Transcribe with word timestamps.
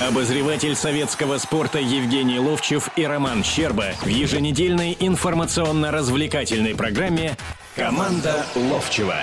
Обозреватель 0.00 0.74
советского 0.74 1.38
спорта 1.38 1.78
Евгений 1.78 2.38
Ловчев 2.38 2.88
и 2.96 3.04
Роман 3.04 3.44
Щерба 3.44 3.92
в 4.02 4.06
еженедельной 4.06 4.96
информационно-развлекательной 4.98 6.74
программе 6.74 7.36
«Команда 7.76 8.44
Ловчева». 8.56 9.16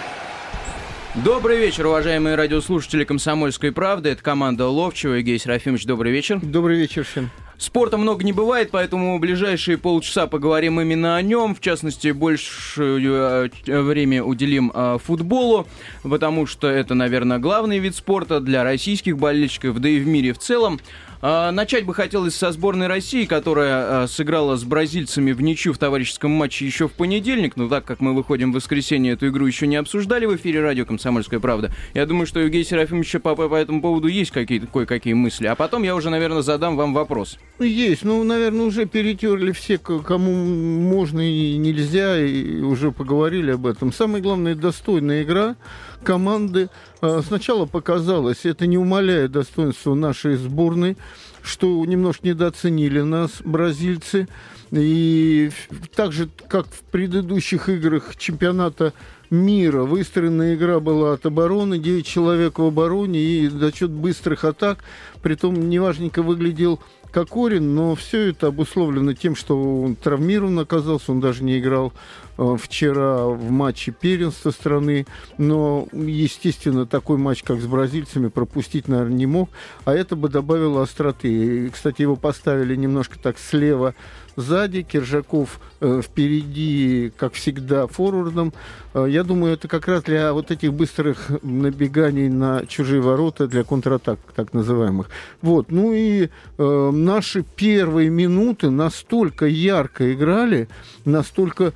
Добрый 1.16 1.58
вечер, 1.58 1.88
уважаемые 1.88 2.36
радиослушатели 2.36 3.04
«Комсомольской 3.04 3.72
правды». 3.72 4.10
Это 4.10 4.24
команда 4.24 4.68
Ловчева. 4.68 5.16
Евгений 5.16 5.40
Серафимович, 5.40 5.86
добрый 5.86 6.12
вечер. 6.12 6.40
Добрый 6.42 6.78
вечер 6.78 7.04
всем. 7.04 7.30
Спорта 7.60 7.98
много 7.98 8.24
не 8.24 8.32
бывает, 8.32 8.70
поэтому 8.72 9.18
в 9.18 9.20
ближайшие 9.20 9.78
полчаса 9.78 10.28
поговорим 10.28 10.80
именно 10.80 11.18
о 11.18 11.22
нем. 11.22 11.54
В 11.54 11.60
частности, 11.60 12.12
больше 12.12 12.82
э, 12.82 13.50
время 13.82 14.24
уделим 14.24 14.72
э, 14.74 14.98
футболу, 15.04 15.68
потому 16.02 16.46
что 16.46 16.70
это, 16.70 16.94
наверное, 16.94 17.38
главный 17.38 17.80
вид 17.80 17.98
спорта 17.98 18.40
для 18.40 18.64
российских 18.64 19.18
болельщиков, 19.18 19.78
да 19.82 19.90
и 19.90 20.00
в 20.00 20.08
мире 20.08 20.32
в 20.32 20.38
целом. 20.38 20.80
А, 21.22 21.52
начать 21.52 21.86
бы 21.86 21.94
хотелось 21.94 22.36
со 22.36 22.52
сборной 22.52 22.88
России, 22.88 23.26
которая 23.26 24.04
а, 24.04 24.08
сыграла 24.08 24.56
с 24.56 24.64
бразильцами 24.64 25.34
в 25.34 25.42
ничью 25.42 25.74
в 25.74 25.78
товарищеском 25.78 26.32
матче 26.32 26.66
еще 26.66 26.88
в 26.88 26.94
понедельник. 26.94 27.58
Но 27.58 27.68
так 27.68 27.84
как 27.84 28.00
мы 28.00 28.16
выходим 28.16 28.52
в 28.52 28.56
воскресенье, 28.56 29.14
эту 29.14 29.28
игру 29.28 29.46
еще 29.46 29.68
не 29.68 29.76
обсуждали 29.76 30.26
в 30.26 30.36
эфире 30.38 30.62
радио 30.62 30.86
«Комсомольская 30.86 31.42
правда». 31.42 31.72
Я 31.94 32.06
думаю, 32.06 32.26
что 32.26 32.40
у 32.40 32.44
Евгения 32.44 32.64
Серафимовича 32.64 33.20
по, 33.20 33.36
по 33.36 33.56
этому 33.56 33.82
поводу 33.82 34.08
есть 34.08 34.32
какие-то 34.32 34.68
кое-какие 34.68 35.14
мысли. 35.14 35.48
А 35.48 35.56
потом 35.56 35.84
я 35.84 35.94
уже, 35.96 36.10
наверное, 36.10 36.42
задам 36.42 36.78
вам 36.78 36.94
вопрос. 36.94 37.38
Есть. 37.60 38.04
Ну, 38.04 38.24
наверное, 38.24 38.66
уже 38.66 38.86
перетерли 38.86 39.52
все, 39.52 39.78
кому 39.78 40.32
можно 40.34 41.20
и 41.20 41.58
нельзя, 41.58 42.18
и 42.18 42.62
уже 42.62 42.92
поговорили 42.92 43.52
об 43.52 43.68
этом. 43.68 43.92
Самое 43.92 44.24
главное, 44.24 44.56
достойная 44.56 45.24
игра 45.24 45.58
команды. 46.04 46.70
А, 47.02 47.22
сначала 47.22 47.66
показалось, 47.66 48.46
это 48.46 48.68
не 48.68 48.78
умаляет 48.78 49.32
достоинства 49.32 49.94
нашей 49.94 50.36
сборной, 50.36 50.98
что 51.42 51.84
немножко 51.86 52.28
недооценили 52.28 53.02
нас 53.02 53.42
бразильцы. 53.44 54.28
И 54.72 55.50
так 55.96 56.12
же, 56.12 56.30
как 56.48 56.68
в 56.68 56.82
предыдущих 56.92 57.70
играх 57.70 58.16
чемпионата 58.18 58.94
мира, 59.30 59.84
выстроенная 59.84 60.56
игра 60.56 60.80
была 60.80 61.14
от 61.14 61.26
обороны, 61.26 61.80
9 61.80 62.06
человек 62.06 62.60
в 62.60 62.64
обороне 62.64 63.20
и 63.20 63.48
за 63.48 63.72
счет 63.72 63.90
быстрых 63.90 64.44
атак, 64.44 64.84
притом 65.22 65.70
неважненько 65.70 66.22
выглядел 66.22 66.80
Кокорин, 67.12 67.74
но 67.76 67.96
все 67.96 68.30
это 68.30 68.48
обусловлено 68.48 69.14
тем, 69.14 69.36
что 69.36 69.82
он 69.82 69.96
травмирован 69.96 70.60
оказался, 70.60 71.12
он 71.12 71.20
даже 71.20 71.44
не 71.44 71.60
играл 71.60 71.92
э, 71.92 72.29
вчера 72.58 73.26
в 73.26 73.50
матче 73.50 73.92
первенства 73.92 74.52
страны, 74.52 75.06
но, 75.38 75.88
естественно, 75.92 76.86
такой 76.86 77.18
матч, 77.18 77.44
как 77.44 77.60
с 77.62 77.66
бразильцами, 77.66 78.30
пропустить, 78.30 78.88
наверное, 78.88 79.16
не 79.16 79.26
мог, 79.26 79.50
а 79.86 79.94
это 79.94 80.16
бы 80.16 80.30
добавило 80.30 80.82
остроты. 80.84 81.66
И, 81.66 81.70
кстати, 81.70 82.02
его 82.02 82.16
поставили 82.16 82.76
немножко 82.76 83.20
так 83.20 83.38
слева 83.38 83.96
сзади, 84.40 84.84
Киржаков 84.84 85.60
э, 85.82 86.02
впереди, 86.04 87.12
как 87.18 87.34
всегда, 87.34 87.88
форвардом. 87.88 88.54
Э, 88.94 89.06
я 89.10 89.24
думаю, 89.24 89.54
это 89.54 89.68
как 89.68 89.88
раз 89.88 90.04
для 90.04 90.34
вот 90.34 90.52
этих 90.52 90.74
быстрых 90.74 91.30
набеганий 91.44 92.30
на 92.30 92.66
чужие 92.66 93.02
ворота, 93.02 93.48
для 93.48 93.64
контратак, 93.64 94.20
так 94.36 94.54
называемых. 94.54 95.10
Вот. 95.42 95.72
Ну 95.72 95.94
и 95.94 96.30
э, 96.58 96.92
наши 96.92 97.44
первые 97.56 98.10
минуты 98.10 98.70
настолько 98.70 99.46
ярко 99.46 100.14
играли, 100.14 100.70
настолько 101.06 101.66
э, 101.66 101.72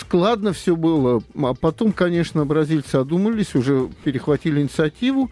складно 0.00 0.52
все 0.52 0.76
было. 0.76 1.22
А 1.36 1.54
потом, 1.54 1.92
конечно, 1.92 2.44
бразильцы 2.44 2.96
одумались, 2.96 3.54
уже 3.54 3.88
перехватили 4.04 4.60
инициативу. 4.60 5.30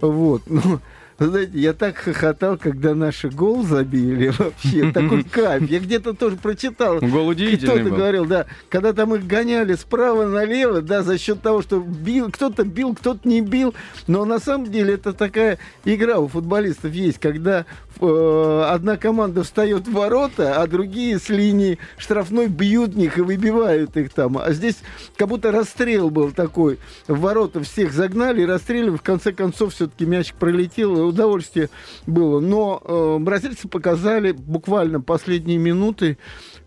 Вот. 0.00 0.42
Но 0.48 0.80
знаете, 1.26 1.58
я 1.58 1.74
так 1.74 1.98
хохотал, 1.98 2.56
когда 2.56 2.94
наши 2.94 3.28
гол 3.28 3.62
забили 3.62 4.32
вообще. 4.38 4.90
Такой 4.94 5.22
кайф. 5.22 5.68
Я 5.68 5.78
где-то 5.78 6.14
тоже 6.14 6.36
прочитал. 6.36 6.98
Гол 6.98 7.28
удивительный 7.28 7.80
Кто-то 7.80 7.94
говорил, 7.94 8.24
да. 8.24 8.46
Когда 8.70 8.94
там 8.94 9.14
их 9.14 9.26
гоняли 9.26 9.74
справа 9.74 10.24
налево, 10.24 10.80
да, 10.80 11.02
за 11.02 11.18
счет 11.18 11.42
того, 11.42 11.60
что 11.60 11.80
бил, 11.80 12.30
кто-то 12.30 12.64
бил, 12.64 12.94
кто-то 12.94 13.28
не 13.28 13.42
бил. 13.42 13.74
Но 14.06 14.24
на 14.24 14.38
самом 14.38 14.70
деле 14.70 14.94
это 14.94 15.12
такая 15.12 15.58
игра 15.84 16.18
у 16.18 16.26
футболистов 16.26 16.94
есть, 16.94 17.18
когда 17.18 17.66
э, 18.00 18.64
одна 18.70 18.96
команда 18.96 19.42
встает 19.42 19.88
в 19.88 19.92
ворота, 19.92 20.62
а 20.62 20.66
другие 20.66 21.18
с 21.18 21.28
линии 21.28 21.78
штрафной 21.98 22.48
бьют 22.48 22.96
них 22.96 23.18
и 23.18 23.20
выбивают 23.20 23.94
их 23.98 24.10
там. 24.14 24.38
А 24.38 24.52
здесь 24.52 24.78
как 25.16 25.28
будто 25.28 25.52
расстрел 25.52 26.08
был 26.08 26.30
такой. 26.32 26.78
В 27.06 27.20
ворота 27.20 27.62
всех 27.62 27.92
загнали 27.92 28.40
и 28.40 28.46
расстреливали. 28.46 28.96
В 28.96 29.02
конце 29.02 29.32
концов 29.32 29.74
все-таки 29.74 30.06
мячик 30.06 30.36
пролетел 30.36 31.09
удовольствие 31.10 31.70
было. 32.06 32.40
Но 32.40 32.82
э, 32.84 33.18
бразильцы 33.20 33.68
показали 33.68 34.32
буквально 34.32 35.00
последние 35.00 35.58
минуты 35.58 36.18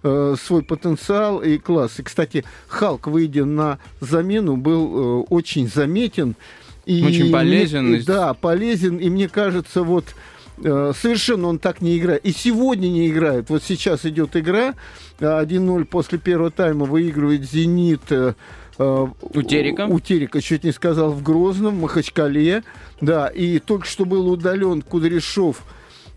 э, 0.03 0.35
свой 0.41 0.63
потенциал 0.63 1.41
и 1.41 1.57
класс. 1.57 1.99
И, 1.99 2.03
кстати, 2.03 2.43
Халк, 2.67 3.07
выйдя 3.07 3.45
на 3.45 3.79
замену, 3.99 4.57
был 4.57 5.21
э, 5.21 5.25
очень 5.29 5.67
заметен. 5.67 6.35
И 6.85 7.03
очень 7.03 7.31
полезен. 7.31 7.89
Мне, 7.89 8.01
да, 8.01 8.33
полезен. 8.33 8.97
И 8.97 9.09
мне 9.09 9.29
кажется, 9.29 9.83
вот 9.83 10.05
э, 10.63 10.93
совершенно 10.99 11.47
он 11.47 11.59
так 11.59 11.81
не 11.81 11.97
играет. 11.97 12.25
И 12.25 12.31
сегодня 12.31 12.87
не 12.87 13.07
играет. 13.07 13.49
Вот 13.49 13.63
сейчас 13.63 14.05
идет 14.05 14.35
игра. 14.35 14.75
1-0 15.19 15.85
после 15.85 16.17
первого 16.17 16.51
тайма 16.51 16.85
выигрывает 16.85 17.49
«Зенит». 17.49 18.11
Э, 18.77 18.83
Э, 18.83 19.07
у 19.21 19.41
Терека. 19.41 19.87
У 19.87 19.99
Терека, 19.99 20.41
чуть 20.41 20.63
не 20.63 20.71
сказал, 20.71 21.11
в 21.11 21.23
Грозном, 21.23 21.75
в 21.77 21.81
Махачкале. 21.81 22.63
Да, 23.01 23.27
и 23.27 23.59
только 23.59 23.85
что 23.85 24.05
был 24.05 24.29
удален 24.29 24.81
Кудряшов 24.81 25.63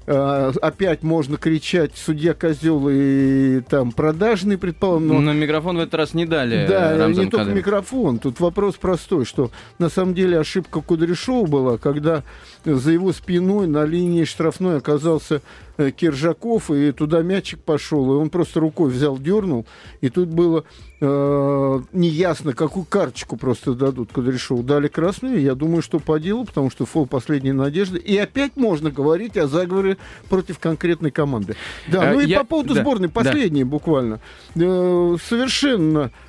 Uh, 0.09 0.57
опять 0.61 1.03
можно 1.03 1.37
кричать 1.37 1.91
судья 1.97 2.33
козел 2.33 2.89
и 2.89 3.61
там 3.69 3.91
продажный, 3.91 4.57
предположим. 4.57 5.09
Но... 5.09 5.19
но 5.19 5.33
микрофон 5.33 5.79
в 5.79 5.81
этот 5.81 5.95
раз 5.95 6.15
не 6.15 6.25
дали. 6.27 6.65
Да, 6.69 6.97
Рамзан 6.97 7.25
не 7.25 7.29
только 7.29 7.51
микрофон. 7.51 8.21
Тут 8.21 8.39
вопрос 8.39 8.77
простой, 8.77 9.25
что 9.25 9.51
на 9.81 9.89
самом 9.89 10.15
деле 10.15 10.39
ошибка 10.39 10.81
Кудряшова 10.81 11.49
была, 11.49 11.79
когда 11.79 12.23
за 12.65 12.93
его 12.93 13.13
спиной 13.13 13.67
на 13.67 13.85
линии 13.85 14.23
штрафной 14.23 14.77
оказался 14.77 15.35
Э, 15.37 15.66
Киржаков, 15.77 16.71
и 16.71 16.93
туда 16.93 17.23
мячик 17.23 17.61
пошел, 17.61 18.13
и 18.13 18.17
он 18.17 18.31
просто 18.31 18.61
рукой 18.61 18.91
взял, 18.91 19.19
дернул, 19.19 19.67
и 20.01 20.09
тут 20.09 20.29
было 20.29 20.65
э, 21.01 21.81
неясно, 21.93 22.53
какую 22.53 22.85
карточку 22.87 23.37
просто 23.37 23.75
дадут 23.75 24.13
Кудряшову. 24.13 24.63
Дали 24.63 24.89
красную, 24.89 25.41
я 25.41 25.55
думаю, 25.55 25.83
что 25.83 25.99
по 25.99 26.19
делу, 26.19 26.45
потому 26.45 26.71
что 26.71 26.87
фол 26.87 27.07
последней 27.07 27.53
надежды. 27.53 27.99
И 27.99 28.17
опять 28.17 28.57
можно 28.57 28.91
говорить 28.91 29.37
о 29.37 29.47
заговоре 29.47 29.99
против 30.29 30.59
конкретной 30.59 31.11
команды. 31.11 31.57
Да, 31.89 32.13
ну 32.13 32.21
и 32.21 32.27
я... 32.27 32.41
по 32.41 32.47
поводу 32.47 32.75
да, 32.75 32.81
сборной, 32.81 33.09
последней 33.09 33.65
да. 33.65 33.71
буквально. 33.71 34.21
Э, 34.55 35.17
совершенно 35.23 35.97
Э, 35.97 36.26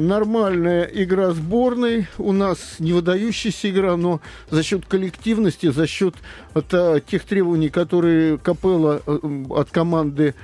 нормальная 0.00 0.84
игра 0.84 1.30
сборной. 1.30 2.06
У 2.18 2.32
нас 2.32 2.76
не 2.78 2.92
выдающаяся 2.92 3.70
игра, 3.70 3.96
но 3.96 4.20
за 4.50 4.62
счет 4.62 4.86
коллективности, 4.86 5.70
за 5.70 5.86
счет 5.86 6.14
это, 6.54 7.00
тех 7.00 7.24
требований, 7.24 7.68
которые 7.68 8.38
Капелла 8.38 9.02
э, 9.06 9.44
от 9.50 9.70
команды 9.70 10.34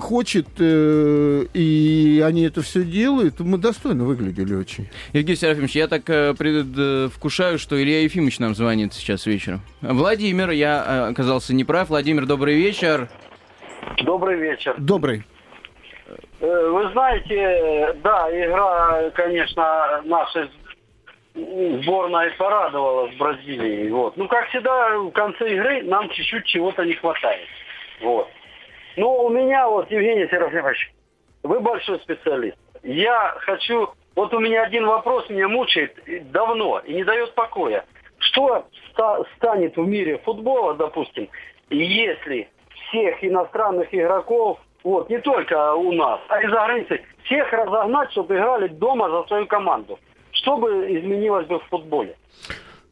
хочет, 0.00 0.46
э, 0.58 1.44
и 1.52 2.22
они 2.24 2.42
это 2.42 2.62
все 2.62 2.84
делают, 2.84 3.40
мы 3.40 3.58
достойно 3.58 4.04
выглядели 4.04 4.54
очень. 4.54 4.88
Евгений 5.12 5.36
Серафимович, 5.36 5.76
я 5.76 5.88
так 5.88 6.08
э, 6.08 6.34
предвкушаю, 6.34 7.58
что 7.58 7.82
Илья 7.82 8.02
Ефимович 8.02 8.38
нам 8.38 8.54
звонит 8.54 8.94
сейчас 8.94 9.26
вечером. 9.26 9.62
Владимир, 9.80 10.50
я 10.50 11.08
оказался 11.08 11.54
неправ. 11.54 11.88
Владимир, 11.88 12.26
добрый 12.26 12.56
вечер. 12.56 13.10
Добрый 14.04 14.38
вечер. 14.38 14.74
Добрый. 14.78 15.24
Э, 16.42 16.68
вы 16.70 16.88
знаете, 16.88 17.96
да, 18.02 18.28
игра, 18.28 19.10
конечно, 19.10 20.02
наша 20.04 20.48
сборная 21.34 22.32
порадовала 22.36 23.10
с 23.12 23.14
Бразилией. 23.14 23.90
Вот. 23.90 24.16
Ну, 24.16 24.26
как 24.26 24.48
всегда, 24.48 24.98
в 24.98 25.12
конце 25.12 25.54
игры 25.54 25.82
нам 25.84 26.10
чуть-чуть 26.10 26.44
чего-то 26.46 26.84
не 26.84 26.94
хватает. 26.94 27.46
Вот. 28.00 28.28
Ну, 28.96 29.24
у 29.24 29.28
меня 29.30 29.68
вот, 29.68 29.88
Евгений 29.90 30.26
Серафимович, 30.26 30.92
вы 31.44 31.60
большой 31.60 32.00
специалист. 32.00 32.58
Я 32.82 33.36
хочу... 33.38 33.90
Вот 34.16 34.34
у 34.34 34.40
меня 34.40 34.64
один 34.64 34.84
вопрос 34.84 35.30
меня 35.30 35.48
мучает 35.48 35.96
давно 36.32 36.80
и 36.80 36.92
не 36.92 37.04
дает 37.04 37.34
покоя. 37.34 37.84
Что 38.18 38.66
ста- 38.90 39.22
станет 39.36 39.76
в 39.76 39.86
мире 39.86 40.18
футбола, 40.18 40.74
допустим, 40.74 41.30
если 41.70 42.48
всех 42.74 43.24
иностранных 43.24 43.94
игроков 43.94 44.58
вот, 44.84 45.08
не 45.10 45.18
только 45.20 45.74
у 45.74 45.92
нас, 45.92 46.20
а 46.28 46.42
и 46.42 46.46
за 46.46 46.52
границей. 46.52 47.00
Всех 47.24 47.52
разогнать, 47.52 48.10
чтобы 48.12 48.34
играли 48.34 48.68
дома 48.68 49.10
за 49.10 49.26
свою 49.28 49.46
команду. 49.46 49.98
Что 50.32 50.56
бы 50.56 50.68
изменилось 50.88 51.46
бы 51.46 51.58
в 51.60 51.64
футболе? 51.68 52.16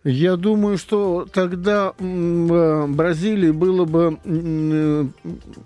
Я 0.02 0.37
думаю, 0.37 0.78
что 0.78 1.26
тогда 1.31 1.92
в 1.98 2.87
Бразилии 2.87 3.50
было 3.50 3.84
бы 3.84 5.12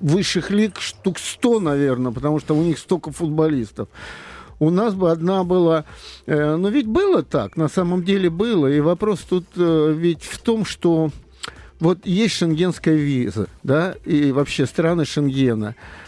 высших 0.00 0.50
лиг 0.50 0.80
штук 0.80 1.18
100, 1.18 1.60
наверное, 1.60 2.10
потому 2.10 2.40
что 2.40 2.54
у 2.54 2.62
них 2.62 2.78
столько 2.78 3.12
футболистов. 3.12 3.88
У 4.58 4.70
нас 4.70 4.94
бы 4.94 5.10
одна 5.10 5.44
была... 5.44 5.84
Э, 6.26 6.56
но 6.56 6.68
ведь 6.68 6.86
было 6.86 7.22
так, 7.22 7.56
на 7.56 7.68
самом 7.68 8.02
деле 8.04 8.30
было. 8.30 8.68
И 8.68 8.80
вопрос 8.80 9.20
тут 9.20 9.44
э, 9.56 9.92
ведь 9.92 10.22
в 10.22 10.40
том, 10.40 10.64
что 10.64 11.10
вот 11.80 11.98
есть 12.04 12.36
шенгенская 12.36 12.94
виза, 12.94 13.48
да, 13.62 13.94
и 14.04 14.32
вообще 14.32 14.66
страны 14.66 15.04
Шенгена, 15.04 15.74
э, 15.74 16.03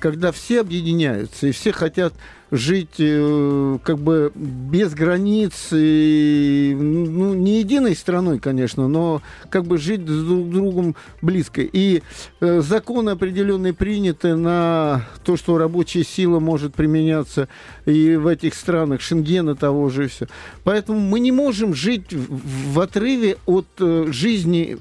когда 0.00 0.32
все 0.32 0.60
объединяются 0.60 1.48
и 1.48 1.52
все 1.52 1.72
хотят 1.72 2.14
жить 2.50 2.94
э, 2.98 3.78
как 3.82 3.98
бы 3.98 4.32
без 4.34 4.94
границ, 4.94 5.68
и, 5.72 6.74
ну, 6.78 7.34
не 7.34 7.58
единой 7.58 7.94
страной, 7.94 8.38
конечно, 8.38 8.88
но 8.88 9.22
как 9.50 9.66
бы 9.66 9.78
жить 9.78 10.04
друг 10.04 10.20
с 10.20 10.50
другом 10.50 10.96
близко. 11.20 11.60
И 11.60 12.02
э, 12.40 12.60
законы 12.60 13.10
определенные 13.10 13.74
приняты 13.74 14.34
на 14.34 15.06
то, 15.24 15.36
что 15.36 15.58
рабочая 15.58 16.04
сила 16.04 16.40
может 16.40 16.74
применяться 16.74 17.48
и 17.84 18.16
в 18.16 18.26
этих 18.26 18.54
странах, 18.54 19.00
Шенгена 19.00 19.54
того 19.54 19.90
же 19.90 20.06
и 20.06 20.08
все. 20.08 20.26
Поэтому 20.64 20.98
мы 21.00 21.20
не 21.20 21.32
можем 21.32 21.74
жить 21.74 22.12
в, 22.12 22.80
отрыве 22.80 23.36
от 23.46 23.66
э, 23.78 24.06
жизни 24.10 24.78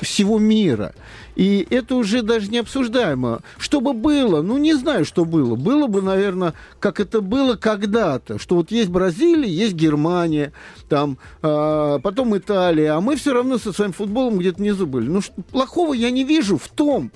всего 0.00 0.38
мира. 0.38 0.94
И 1.34 1.66
это 1.70 1.94
уже 1.94 2.22
даже 2.22 2.50
не 2.50 2.58
обсуждаемо. 2.58 3.40
Что 3.58 3.80
бы 3.80 3.92
было? 3.94 4.42
Ну, 4.42 4.58
не 4.58 4.74
знаю, 4.74 5.04
что 5.04 5.24
было. 5.24 5.56
Было 5.56 5.86
бы, 5.86 6.02
наверное, 6.02 6.54
как 6.78 7.00
это 7.00 7.20
было 7.20 7.56
когда-то. 7.56 8.38
Что 8.38 8.56
вот 8.56 8.70
есть 8.70 8.90
Бразилия, 8.90 9.48
есть 9.48 9.74
Германия, 9.74 10.52
там, 10.88 11.18
э, 11.42 11.98
потом 12.02 12.36
Италия, 12.36 12.92
а 12.92 13.00
мы 13.00 13.16
все 13.16 13.32
равно 13.32 13.58
со 13.58 13.72
своим 13.72 13.92
футболом 13.92 14.38
где-то 14.38 14.58
внизу 14.58 14.86
были. 14.86 15.08
Ну, 15.08 15.22
что, 15.22 15.32
плохого 15.50 15.94
я 15.94 16.10
не 16.10 16.24
вижу 16.24 16.58
в 16.58 16.68
том, 16.68 17.10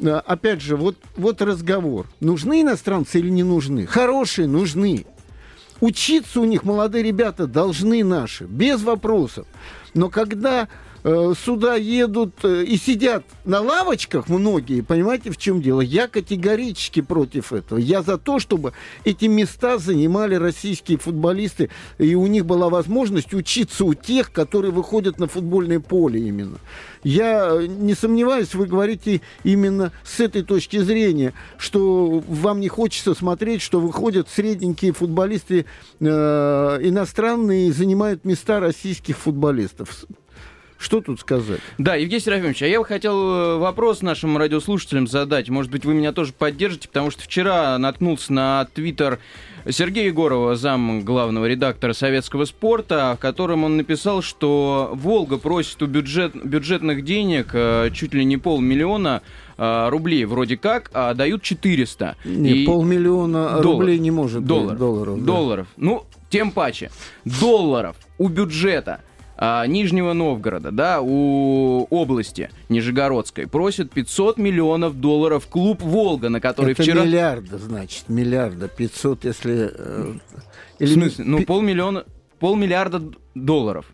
э, 0.00 0.10
опять 0.10 0.60
же, 0.60 0.76
вот, 0.76 0.96
вот 1.16 1.40
разговор. 1.40 2.06
Нужны 2.20 2.60
иностранцы 2.60 3.18
или 3.18 3.30
не 3.30 3.42
нужны? 3.42 3.86
Хорошие 3.86 4.48
нужны. 4.48 5.06
Учиться 5.80 6.40
у 6.40 6.44
них 6.44 6.64
молодые 6.64 7.04
ребята 7.04 7.46
должны 7.46 8.02
наши, 8.02 8.44
без 8.44 8.82
вопросов. 8.82 9.46
Но 9.96 10.08
когда 10.10 10.68
Э, 11.08 11.34
сюда 11.40 11.76
едут 11.76 12.34
э, 12.42 12.64
и 12.64 12.76
сидят 12.76 13.22
на 13.44 13.60
лавочках 13.60 14.28
многие, 14.28 14.80
понимаете, 14.80 15.30
в 15.30 15.36
чем 15.36 15.62
дело? 15.62 15.80
Я 15.80 16.08
категорически 16.08 17.00
против 17.00 17.52
этого. 17.52 17.78
Я 17.78 18.02
за 18.02 18.18
то, 18.18 18.40
чтобы 18.40 18.72
эти 19.04 19.26
места 19.26 19.78
занимали 19.78 20.34
российские 20.34 20.98
футболисты, 20.98 21.70
и 21.98 22.16
у 22.16 22.26
них 22.26 22.44
была 22.44 22.70
возможность 22.70 23.34
учиться 23.34 23.84
у 23.84 23.94
тех, 23.94 24.32
которые 24.32 24.72
выходят 24.72 25.20
на 25.20 25.28
футбольное 25.28 25.78
поле 25.78 26.18
именно. 26.18 26.58
Я 27.04 27.50
э, 27.52 27.66
не 27.66 27.94
сомневаюсь, 27.94 28.52
вы 28.56 28.66
говорите 28.66 29.20
именно 29.44 29.92
с 30.02 30.18
этой 30.18 30.42
точки 30.42 30.78
зрения, 30.78 31.34
что 31.56 32.20
вам 32.26 32.58
не 32.58 32.68
хочется 32.68 33.14
смотреть, 33.14 33.62
что 33.62 33.78
выходят 33.78 34.28
средненькие 34.28 34.90
футболисты 34.90 35.66
э, 36.00 36.04
иностранные 36.82 37.68
и 37.68 37.70
занимают 37.70 38.24
места 38.24 38.58
российских 38.58 39.16
футболистов. 39.18 39.85
Что 40.78 41.00
тут 41.00 41.20
сказать? 41.20 41.60
Да, 41.78 41.94
Евгений 41.94 42.20
Серафимович, 42.20 42.62
а 42.62 42.66
я 42.66 42.78
бы 42.78 42.84
хотел 42.84 43.16
э, 43.16 43.56
вопрос 43.56 44.02
нашим 44.02 44.36
радиослушателям 44.36 45.06
задать. 45.06 45.48
Может 45.48 45.70
быть, 45.70 45.86
вы 45.86 45.94
меня 45.94 46.12
тоже 46.12 46.34
поддержите, 46.34 46.88
потому 46.88 47.10
что 47.10 47.22
вчера 47.22 47.78
наткнулся 47.78 48.32
на 48.32 48.68
твиттер 48.74 49.18
Сергея 49.68 50.06
Егорова, 50.06 50.54
зам 50.54 51.02
главного 51.02 51.46
редактора 51.46 51.94
советского 51.94 52.44
спорта, 52.44 53.14
в 53.16 53.20
котором 53.20 53.64
он 53.64 53.78
написал, 53.78 54.20
что 54.20 54.90
Волга 54.92 55.38
просит 55.38 55.82
у 55.82 55.86
бюджет, 55.86 56.36
бюджетных 56.36 57.04
денег 57.04 57.50
э, 57.54 57.90
чуть 57.94 58.12
ли 58.12 58.24
не 58.26 58.36
полмиллиона 58.36 59.22
э, 59.56 59.88
рублей 59.88 60.26
вроде 60.26 60.58
как, 60.58 60.90
а 60.92 61.14
дают 61.14 61.42
400. 61.42 62.16
Не, 62.26 62.50
и... 62.50 62.66
полмиллиона 62.66 63.60
доллар, 63.62 63.64
рублей 63.64 63.98
не 63.98 64.10
может 64.10 64.44
доллар, 64.44 64.70
быть. 64.72 64.78
Долларов. 64.78 65.18
Да. 65.18 65.24
Долларов. 65.24 65.66
Ну, 65.78 66.04
тем 66.28 66.50
паче. 66.52 66.90
Долларов 67.24 67.96
у 68.18 68.28
бюджета 68.28 69.00
а, 69.36 69.66
Нижнего 69.66 70.12
Новгорода, 70.12 70.70
да, 70.70 71.00
у 71.02 71.86
области 71.90 72.50
Нижегородской 72.68 73.46
просят 73.46 73.90
500 73.90 74.38
миллионов 74.38 74.98
долларов 74.98 75.46
клуб 75.46 75.82
«Волга», 75.82 76.28
на 76.28 76.40
который 76.40 76.72
Это 76.72 76.82
вчера... 76.82 77.04
миллиарда, 77.04 77.58
значит, 77.58 78.08
миллиарда, 78.08 78.68
500, 78.68 79.24
если... 79.24 79.70
Э, 79.74 80.14
или... 80.78 80.88
В 80.88 80.92
смысле? 80.92 81.24
Ну, 81.24 81.44
полмиллиона, 81.44 82.04
полмиллиарда 82.38 83.02
долларов. 83.34 83.86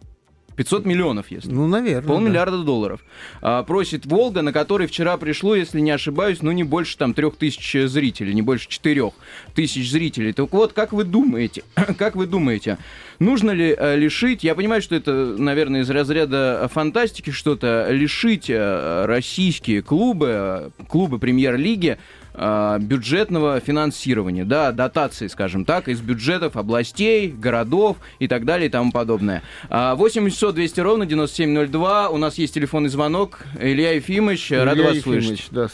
500 0.56 0.86
миллионов, 0.86 1.30
если. 1.30 1.50
Ну, 1.50 1.66
наверное. 1.66 2.06
Полмиллиарда 2.06 2.58
да. 2.58 2.64
долларов. 2.64 3.00
А, 3.40 3.62
просит 3.62 4.06
Волга, 4.06 4.42
на 4.42 4.52
который 4.52 4.86
вчера 4.86 5.16
пришло, 5.16 5.54
если 5.54 5.80
не 5.80 5.90
ошибаюсь, 5.90 6.42
ну 6.42 6.52
не 6.52 6.64
больше 6.64 6.96
там 6.96 7.14
трех 7.14 7.36
тысяч 7.36 7.88
зрителей, 7.88 8.34
не 8.34 8.42
больше 8.42 8.68
четырех 8.68 9.12
тысяч 9.54 9.90
зрителей. 9.90 10.32
Так 10.32 10.52
вот, 10.52 10.72
как 10.72 10.92
вы 10.92 11.04
думаете, 11.04 11.62
как 11.98 12.16
вы 12.16 12.26
думаете, 12.26 12.78
нужно 13.18 13.50
ли 13.50 13.74
а, 13.76 13.96
лишить, 13.96 14.44
я 14.44 14.54
понимаю, 14.54 14.82
что 14.82 14.94
это, 14.94 15.12
наверное, 15.38 15.82
из 15.82 15.90
разряда 15.90 16.68
фантастики 16.72 17.30
что-то, 17.30 17.88
лишить 17.90 18.46
а, 18.50 19.06
российские 19.06 19.82
клубы, 19.82 20.72
клубы 20.88 21.18
премьер-лиги 21.18 21.98
э, 21.98 22.21
бюджетного 22.34 23.60
финансирования, 23.60 24.44
да, 24.44 24.72
дотации, 24.72 25.26
скажем 25.26 25.64
так, 25.64 25.88
из 25.88 26.00
бюджетов 26.00 26.56
областей, 26.56 27.28
городов 27.28 27.98
и 28.18 28.28
так 28.28 28.44
далее 28.44 28.68
и 28.68 28.70
тому 28.70 28.90
подобное. 28.90 29.42
8 29.68 30.22
800 30.22 30.54
200 30.54 30.80
ровно 30.80 31.06
9702. 31.06 32.08
У 32.10 32.16
нас 32.16 32.38
есть 32.38 32.54
телефонный 32.54 32.88
звонок. 32.88 33.40
Илья 33.60 33.92
Ефимович, 33.92 34.52
Илья 34.52 34.64
рад 34.64 34.78
вас 34.78 34.96
Ефимович, 34.96 35.26
слышать. 35.26 35.48
Да. 35.52 35.68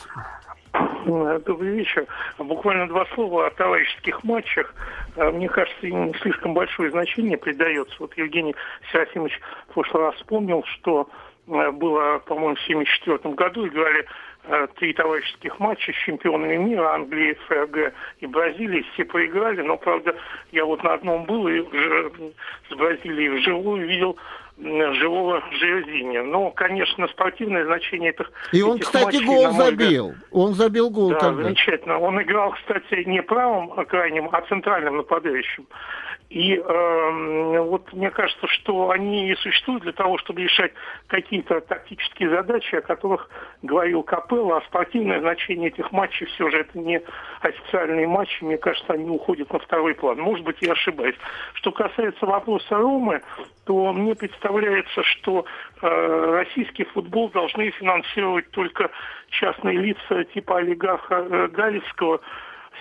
Э, 1.07 1.41
добрый 1.45 1.77
вечер. 1.77 2.07
Буквально 2.39 2.87
два 2.89 3.07
слова 3.15 3.47
о 3.47 3.51
товарищеских 3.51 4.23
матчах. 4.25 4.75
Э, 5.17 5.31
мне 5.31 5.49
кажется, 5.49 5.87
им 5.87 6.15
слишком 6.21 6.55
большое 6.55 6.91
значение 6.91 7.39
придается. 7.39 7.95
Вот 7.99 8.17
Евгений 8.17 8.55
Серафимович 8.93 9.41
в 9.69 9.75
прошлый 9.75 10.05
раз 10.05 10.15
вспомнил, 10.17 10.63
что 10.65 11.09
э, 11.47 11.71
было, 11.71 12.19
по-моему, 12.27 12.57
в 12.57 12.65
1974 12.65 13.35
году 13.35 13.67
играли 13.67 14.05
Э, 14.05 14.09
три 14.79 14.93
товарищеских 14.93 15.59
матча 15.59 15.93
с 15.93 15.97
чемпионами 15.97 16.57
мира 16.57 16.95
Англии, 16.95 17.37
ФРГ 17.47 17.93
и 18.21 18.27
Бразилии. 18.27 18.85
Все 18.93 19.05
проиграли, 19.05 19.63
но, 19.63 19.77
правда, 19.77 20.15
я 20.53 20.65
вот 20.65 20.83
на 20.83 20.95
одном 20.95 21.25
был 21.25 21.49
и 21.49 21.61
с 21.61 22.75
Бразилией 22.75 23.29
вживую 23.29 23.87
видел 23.87 24.17
живого 24.61 25.43
Жирзиня. 25.53 26.23
Но, 26.25 26.51
конечно, 26.51 27.07
спортивное 27.09 27.65
значение 27.65 28.11
этих 28.11 28.31
И 28.53 28.63
он, 28.63 28.77
этих 28.77 28.87
кстати, 28.87 29.05
матчей, 29.05 29.25
гол 29.25 29.53
забил. 29.53 30.09
Взгляд, 30.09 30.29
он 30.33 30.55
забил 30.55 30.91
гол 30.91 31.11
да, 31.11 31.19
тогда. 31.19 31.43
замечательно. 31.45 31.99
Он 31.99 32.21
играл, 32.21 32.53
кстати, 32.53 33.05
не 33.05 33.23
правым 33.23 33.69
крайним, 33.87 34.29
а 34.33 34.41
центральным 34.43 34.97
нападающим. 34.97 35.67
И 36.31 36.57
э, 36.57 37.61
вот 37.61 37.91
мне 37.95 38.11
кажется, 38.11 38.47
что 38.49 38.91
они 38.91 39.31
и 39.31 39.37
существуют 39.37 39.83
для 39.83 39.93
того, 39.93 40.19
чтобы 40.19 40.43
решать 40.43 40.73
какие-то 41.07 41.63
тактические 41.63 42.29
задачи, 42.29 42.75
о 42.75 42.83
которых 42.83 43.31
говорил 43.63 44.03
Капелло, 44.03 44.59
а 44.59 44.61
спортивное 44.63 45.21
значение 45.21 45.69
этих 45.69 45.91
матчей 45.91 46.27
все 46.27 46.51
же 46.51 46.59
это 46.59 46.79
не 46.79 47.01
официальные 47.41 48.07
матчи, 48.07 48.45
мне 48.45 48.59
кажется, 48.59 48.93
они 48.93 49.09
уходят 49.09 49.51
на 49.51 49.59
второй 49.59 49.95
план. 49.95 50.19
Может 50.19 50.45
быть, 50.45 50.59
я 50.61 50.73
ошибаюсь. 50.73 51.17
Что 51.55 51.73
касается 51.73 52.27
вопроса 52.27 52.77
Ромы, 52.77 53.23
то 53.65 53.93
мне 53.95 54.15
представляется, 54.15 55.03
что 55.05 55.47
э, 55.81 56.31
российский 56.31 56.85
футбол 56.85 57.31
должны 57.31 57.71
финансировать 57.71 58.51
только 58.51 58.91
частные 59.31 59.79
лица 59.79 60.25
типа 60.25 60.59
олигарха 60.59 61.15
э, 61.15 61.49
Галицкого, 61.49 62.21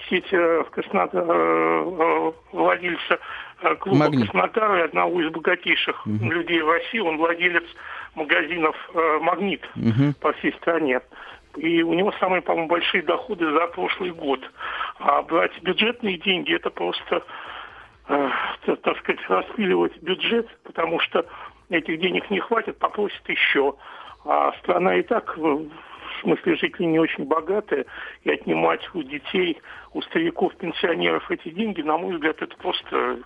сеть 0.10 0.32
э, 0.32 0.63
в 0.63 0.70
Краснодар, 0.70 1.24
э, 1.27 1.30
э, 1.30 2.32
владельца 2.51 3.20
клуба 3.80 4.06
Магнит. 4.06 4.30
Краснодар 4.30 4.77
и 4.77 4.82
одного 4.82 5.22
из 5.22 5.32
богатейших 5.32 6.06
угу. 6.06 6.32
людей 6.32 6.62
в 6.62 6.70
России. 6.70 7.00
Он 7.00 7.18
владелец 7.18 7.63
магазинов 8.16 8.75
«Магнит» 9.22 9.68
угу. 9.75 10.13
по 10.22 10.34
всей 10.34 10.54
стране. 10.54 11.01
И 11.58 11.82
у 11.82 11.94
него 11.94 12.12
самые, 12.20 12.42
по-моему, 12.42 12.68
большие 12.68 13.01
доходы 13.01 13.51
за 13.51 13.68
прошлый 13.68 14.12
год. 14.12 14.39
А 15.00 15.24
брать 15.24 15.51
бюджетные 15.62 16.18
деньги– 16.18 16.54
это 16.56 16.70
просто, 16.70 17.24
э, 18.08 18.30
так 18.66 18.98
сказать, 19.00 19.22
распиливать 19.27 19.98
бюджет, 20.01 20.48
потому 20.63 21.00
что 21.00 21.25
этих 21.70 22.00
денег 22.00 22.30
не 22.30 22.39
хватит, 22.39 22.77
попросят 22.77 23.27
еще. 23.27 23.75
А 24.24 24.51
страна 24.60 24.96
и 24.96 25.04
так 25.04 25.36
в 25.38 25.68
смысле 26.22 26.56
жители 26.56 26.86
не 26.86 27.00
очень 27.00 27.26
богатые, 27.26 27.86
и 28.24 28.30
отнимать 28.30 28.82
у 28.94 29.04
детей, 29.04 29.58
у 29.94 30.02
стариков, 30.02 30.56
пенсионеров 30.56 31.30
эти 31.32 31.50
деньги, 31.50 31.82
на 31.82 31.98
мой 31.98 32.16
взгляд, 32.16 32.42
это 32.42 32.56
просто 32.58 33.20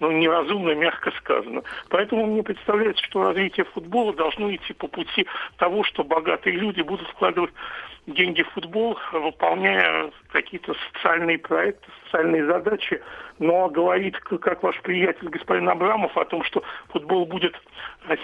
ну, 0.00 0.10
неразумно, 0.10 0.74
мягко 0.74 1.10
сказано. 1.18 1.62
Поэтому 1.88 2.26
мне 2.26 2.42
представляется, 2.42 3.04
что 3.04 3.22
развитие 3.22 3.64
футбола 3.66 4.12
должно 4.14 4.54
идти 4.54 4.72
по 4.72 4.88
пути 4.88 5.26
того, 5.58 5.84
что 5.84 6.04
богатые 6.04 6.56
люди 6.56 6.82
будут 6.82 7.08
вкладывать 7.08 7.52
деньги 8.06 8.42
в 8.42 8.50
футбол, 8.50 8.98
выполняя 9.12 10.10
какие-то 10.30 10.74
социальные 10.92 11.38
проекты, 11.38 11.86
социальные 12.04 12.46
задачи. 12.46 13.02
Но 13.38 13.68
говорит, 13.68 14.16
как 14.18 14.62
ваш 14.62 14.80
приятель 14.80 15.28
господин 15.28 15.68
Абрамов, 15.68 16.16
о 16.16 16.24
том, 16.24 16.42
что 16.44 16.62
футбол 16.88 17.26
будет 17.26 17.54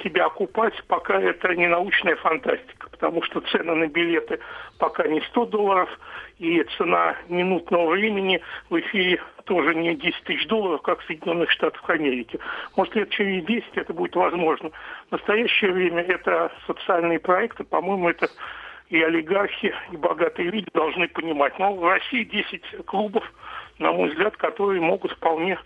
себя 0.03 0.27
окупать, 0.27 0.75
пока 0.87 1.21
это 1.21 1.55
не 1.55 1.67
научная 1.67 2.17
фантастика, 2.17 2.89
потому 2.91 3.23
что 3.23 3.41
цены 3.41 3.75
на 3.75 3.89
билеты 3.89 4.39
пока 4.79 5.07
не 5.07 5.21
100 5.21 5.47
долларов, 5.47 5.91
и 6.39 6.63
цена 6.77 7.17
минутного 7.29 7.91
времени 7.91 8.41
в 8.69 8.79
эфире 8.81 9.21
тоже 9.45 9.75
не 9.75 9.95
10 9.95 10.25
тысяч 10.25 10.47
долларов, 10.47 10.83
как 10.83 11.01
в 11.01 11.07
Соединенных 11.07 11.51
Штатах 11.51 11.89
Америки. 11.91 12.39
Может, 12.77 12.95
лет 12.97 13.11
через 13.11 13.45
10 13.45 13.65
это 13.75 13.93
будет 13.93 14.17
возможно. 14.17 14.71
В 15.09 15.13
настоящее 15.13 15.73
время 15.73 16.03
это 16.03 16.51
социальные 16.67 17.19
проекты, 17.19 17.65
по-моему, 17.65 18.09
это 18.09 18.29
и 18.93 19.03
олигархи, 19.03 19.75
и 19.91 19.97
богатые 19.97 20.51
люди 20.51 20.69
должны 20.75 21.09
понимать. 21.09 21.59
Но 21.59 21.75
в 21.75 21.83
России 21.83 22.25
10 22.25 22.85
клубов, 22.85 23.25
на 23.79 23.93
мой 23.93 24.11
взгляд, 24.11 24.37
которые 24.37 24.81
могут 24.81 25.13
вполне 25.13 25.59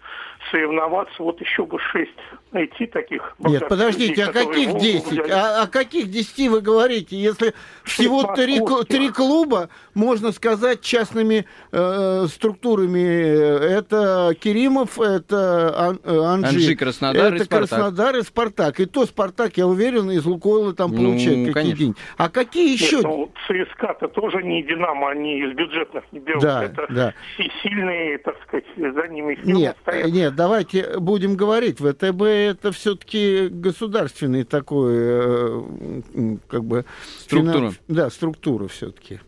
соревноваться. 0.50 1.22
Вот 1.22 1.40
еще 1.40 1.64
бы 1.66 1.78
6 1.78 2.10
найти 2.52 2.86
таких 2.86 3.34
Нет, 3.38 3.68
подождите, 3.68 4.24
людей, 4.24 4.24
а 4.24 4.32
каких 4.32 4.76
10? 4.76 5.30
А, 5.30 5.62
о 5.62 5.66
каких 5.66 6.10
10 6.10 6.48
вы 6.48 6.60
говорите? 6.60 7.16
Если 7.16 7.52
всего 7.84 8.34
три, 8.34 8.60
три 8.88 9.10
клуба, 9.10 9.68
можно 9.94 10.32
сказать, 10.32 10.80
частными 10.80 11.46
э, 11.72 12.26
структурами. 12.28 13.00
Это 13.00 14.34
Керимов, 14.38 15.00
это 15.00 15.74
Ан, 15.76 16.00
э, 16.04 16.18
Анжи, 16.18 16.56
Анжи 16.56 16.76
Краснодар 16.76 17.34
это 17.34 17.42
и 17.42 17.46
Спартак. 17.46 17.68
Краснодар 17.68 18.16
и 18.16 18.22
Спартак. 18.22 18.80
И 18.80 18.86
то 18.86 19.06
Спартак, 19.06 19.56
я 19.56 19.66
уверен, 19.66 20.10
из 20.10 20.24
Лукойла 20.24 20.74
там 20.74 20.92
ну, 20.92 20.98
получает 20.98 21.52
какие 21.52 21.72
деньги. 21.72 21.96
А 22.16 22.28
какие 22.28 22.72
еще? 22.72 22.96
Нет, 22.96 23.04
ну, 23.04 23.32
ЦСКА-то 23.46 24.08
тоже 24.08 24.42
не 24.42 24.62
Динамо, 24.62 25.10
они 25.10 25.40
из 25.40 25.54
бюджетных 25.54 26.04
не 26.12 26.20
берут. 26.20 26.42
Да, 26.42 26.64
это 26.64 26.86
да. 26.88 27.14
сильные, 27.62 27.95
так 28.24 28.36
сказать, 28.46 28.64
за 28.76 29.08
ними 29.08 29.38
нет, 29.44 29.76
стоят. 29.82 30.10
Нет, 30.10 30.34
давайте 30.34 30.98
будем 30.98 31.36
говорить. 31.36 31.78
ВТБ 31.78 32.22
это 32.22 32.72
все-таки 32.72 33.48
государственный 33.48 34.44
такой, 34.44 34.94
э, 34.96 36.36
как 36.48 36.64
бы... 36.64 36.84
Структура. 37.18 37.58
Финанс... 37.58 37.80
Да, 37.88 38.10
структура 38.10 38.68
все-таки. 38.68 39.20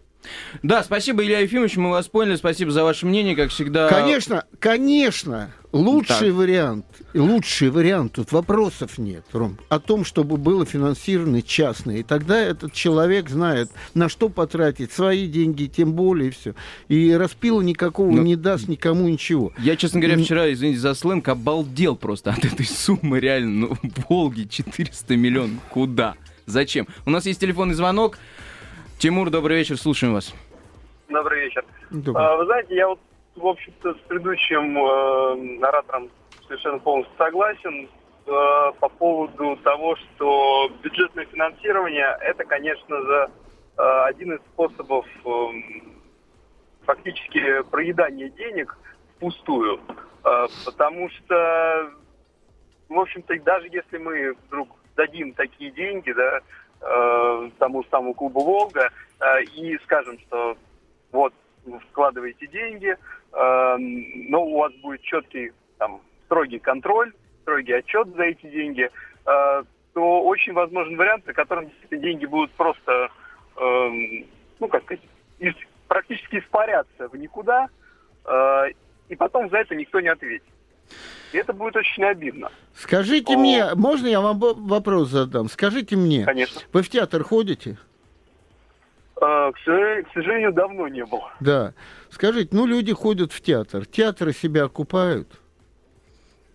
Да, 0.63 0.83
спасибо, 0.83 1.23
Илья 1.23 1.41
Ефимович, 1.41 1.77
мы 1.77 1.91
вас 1.91 2.09
поняли. 2.09 2.37
Спасибо 2.37 2.71
за 2.71 2.85
ваше 2.85 3.07
мнение, 3.07 3.37
как 3.37 3.51
всегда. 3.51 3.89
Конечно, 3.89 4.45
конечно. 4.59 5.51
Лучший 5.71 6.29
так. 6.29 6.37
вариант, 6.37 6.87
лучший 7.13 7.69
вариант, 7.69 8.15
тут 8.15 8.33
вопросов 8.33 8.97
нет, 8.97 9.25
Ром, 9.33 9.59
о 9.69 9.79
том, 9.79 10.07
чтобы 10.07 10.39
было 10.39 10.65
финансировано 10.65 11.43
частное. 11.43 11.99
И 11.99 12.03
тогда 12.03 12.41
этот 12.41 12.73
человек 12.73 13.29
знает, 13.29 13.71
на 13.93 14.09
что 14.09 14.31
потратить 14.31 14.93
свои 14.93 15.27
деньги, 15.27 15.67
тем 15.67 15.93
более 15.93 16.31
все. 16.31 16.55
И 16.89 17.13
распила 17.13 17.61
никакого 17.61 18.11
Но... 18.11 18.23
не 18.23 18.35
даст 18.35 18.67
никому 18.67 19.09
ничего. 19.09 19.53
Я, 19.59 19.77
честно 19.77 20.01
говоря, 20.01 20.17
вчера, 20.23 20.51
извините 20.51 20.81
за 20.81 20.95
сленг, 20.95 21.29
обалдел 21.29 21.97
просто 21.97 22.31
от 22.31 22.47
этой 22.47 22.65
суммы, 22.67 23.21
реально. 23.21 23.69
Ну, 23.69 23.77
Волги 24.09 24.45
400 24.45 25.17
миллионов. 25.17 25.61
Куда? 25.69 26.15
Зачем? 26.47 26.89
У 27.05 27.11
нас 27.11 27.27
есть 27.27 27.41
телефонный 27.41 27.75
звонок. 27.75 28.19
Тимур, 28.99 29.31
добрый 29.31 29.59
вечер, 29.59 29.76
слушаем 29.76 30.12
вас. 30.14 30.35
Добрый 31.09 31.43
вечер. 31.45 31.64
Добрый. 31.90 32.26
А, 32.26 32.37
вы 32.37 32.47
знаете, 32.47 32.75
я 32.75 32.88
вот, 32.88 32.99
в 33.37 33.47
общем-то, 33.47 33.95
с 33.95 33.99
предыдущим 34.09 34.76
э, 34.76 35.64
оратором 35.64 36.11
совершенно 36.49 36.81
полностью 36.81 37.17
согласен 37.17 37.88
э, 38.26 38.31
по 38.81 38.88
поводу 38.88 39.57
того, 39.62 39.95
что 39.95 40.69
бюджетное 40.83 41.26
финансирование 41.26 42.19
это, 42.23 42.45
конечно, 42.45 43.00
за 43.02 43.31
э, 43.76 43.83
один 44.07 44.33
из 44.33 44.40
способов 44.52 45.07
э, 45.25 45.28
фактически 46.85 47.62
проедания 47.71 48.31
денег 48.31 48.76
впустую. 49.14 49.78
Э, 50.25 50.49
потому 50.64 51.09
что, 51.11 51.93
в 52.88 52.99
общем-то, 52.99 53.38
даже 53.45 53.69
если 53.71 53.99
мы 53.99 54.35
вдруг 54.49 54.71
дадим 54.97 55.35
такие 55.35 55.71
деньги, 55.71 56.11
да, 56.11 56.40
э, 56.81 57.51
тому 57.59 57.83
же 57.83 57.89
самому 57.91 58.15
клубу 58.15 58.41
«Волга» 58.41 58.91
э, 59.21 59.43
и 59.55 59.79
скажем, 59.85 60.19
что 60.21 60.57
вот 61.13 61.33
вкладываете 61.91 62.47
деньги, 62.47 62.97
э, 63.33 63.77
но 63.79 64.45
у 64.45 64.59
вас 64.59 64.73
будет 64.75 65.03
четкий 65.03 65.53
там, 65.79 66.01
строгий 66.27 66.59
контроль, 66.59 67.13
строгий 67.43 67.73
отчет 67.73 68.09
за 68.17 68.25
эти 68.25 68.47
деньги, 68.47 68.89
э, 69.27 69.63
то 69.95 70.23
очень 70.23 70.53
возможен 70.53 70.97
вариант, 70.97 71.25
при 71.25 71.33
котором 71.33 71.71
деньги 71.91 72.27
будут 72.27 72.51
просто, 72.53 73.11
э, 73.57 73.91
ну 74.61 74.69
как 74.69 74.83
сказать, 74.85 75.03
из, 75.39 75.55
практически 75.89 76.39
испаряться 76.39 77.09
в 77.09 77.17
никуда, 77.17 77.69
э, 78.25 78.73
и 79.09 79.17
потом 79.17 79.49
за 79.51 79.59
это 79.59 79.75
никто 79.75 80.01
не 80.01 80.09
ответит. 80.09 80.45
И 81.33 81.39
это 81.39 81.53
будет 81.53 81.77
очень 81.77 82.05
обидно. 82.05 82.51
Скажите 82.75 83.35
О... 83.35 83.39
мне, 83.39 83.75
можно 83.75 84.07
я 84.07 84.21
вам 84.21 84.39
вопрос 84.39 85.09
задам? 85.09 85.49
Скажите 85.49 85.97
мне, 85.97 86.25
Конечно. 86.25 86.61
вы 86.73 86.83
в 86.83 86.89
театр 86.89 87.23
ходите? 87.23 87.77
А, 89.21 89.51
к, 89.53 89.59
сожалению, 89.59 90.05
к 90.05 90.13
сожалению, 90.13 90.53
давно 90.53 90.89
не 90.89 91.05
был. 91.05 91.23
Да. 91.41 91.75
Скажите, 92.11 92.51
ну 92.53 92.67
люди 92.67 92.93
ходят 92.93 93.33
в 93.33 93.41
театр. 93.41 93.85
Театры 93.85 94.33
себя 94.33 94.65
окупают? 94.65 95.29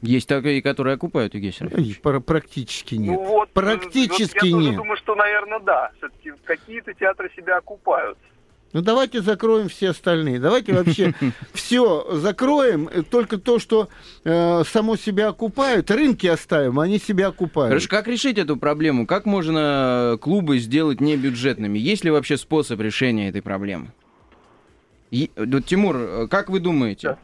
Есть 0.02 0.28
такие, 0.28 0.62
которые 0.62 0.96
окупают, 0.96 1.34
Евгений 1.34 1.54
Сергеевич. 1.54 2.02
Практически 2.02 2.96
нет. 2.96 3.16
Ну, 3.16 3.24
вот, 3.24 3.50
Практически 3.52 4.36
вот 4.36 4.44
я 4.44 4.58
нет. 4.58 4.72
Я 4.72 4.78
думаю, 4.78 4.98
что, 4.98 5.16
наверное, 5.16 5.60
да. 5.60 5.92
Все-таки 5.98 6.34
какие-то 6.44 6.94
театры 6.94 7.32
себя 7.36 7.58
окупают. 7.58 8.18
Ну 8.74 8.82
давайте 8.82 9.22
закроем 9.22 9.70
все 9.70 9.92
остальные. 9.92 10.40
Давайте 10.40 10.74
вообще 10.74 11.14
все 11.54 12.08
закроем. 12.12 12.90
Только 13.10 13.38
то, 13.38 13.60
что 13.60 13.88
э, 14.24 14.64
само 14.68 14.96
себя 14.96 15.30
окупают, 15.30 15.92
рынки 15.92 16.26
оставим, 16.26 16.80
они 16.80 16.98
себя 16.98 17.28
окупают. 17.28 17.70
Хорошо, 17.70 17.88
как 17.88 18.08
решить 18.08 18.40
эту 18.40 18.58
проблему? 18.58 19.06
Как 19.06 19.26
можно 19.28 20.18
клубы 20.20 20.58
сделать 20.58 21.02
небюджетными? 21.02 21.78
Есть 21.78 22.04
ли 22.04 22.10
вообще 22.10 22.36
способ 22.36 22.82
решения 22.82 23.30
этой 23.30 23.44
проблемы? 23.44 23.92
И, 25.12 25.30
вот, 25.36 25.66
Тимур, 25.66 26.28
как 26.28 26.50
вы 26.50 26.60
думаете? 26.60 27.18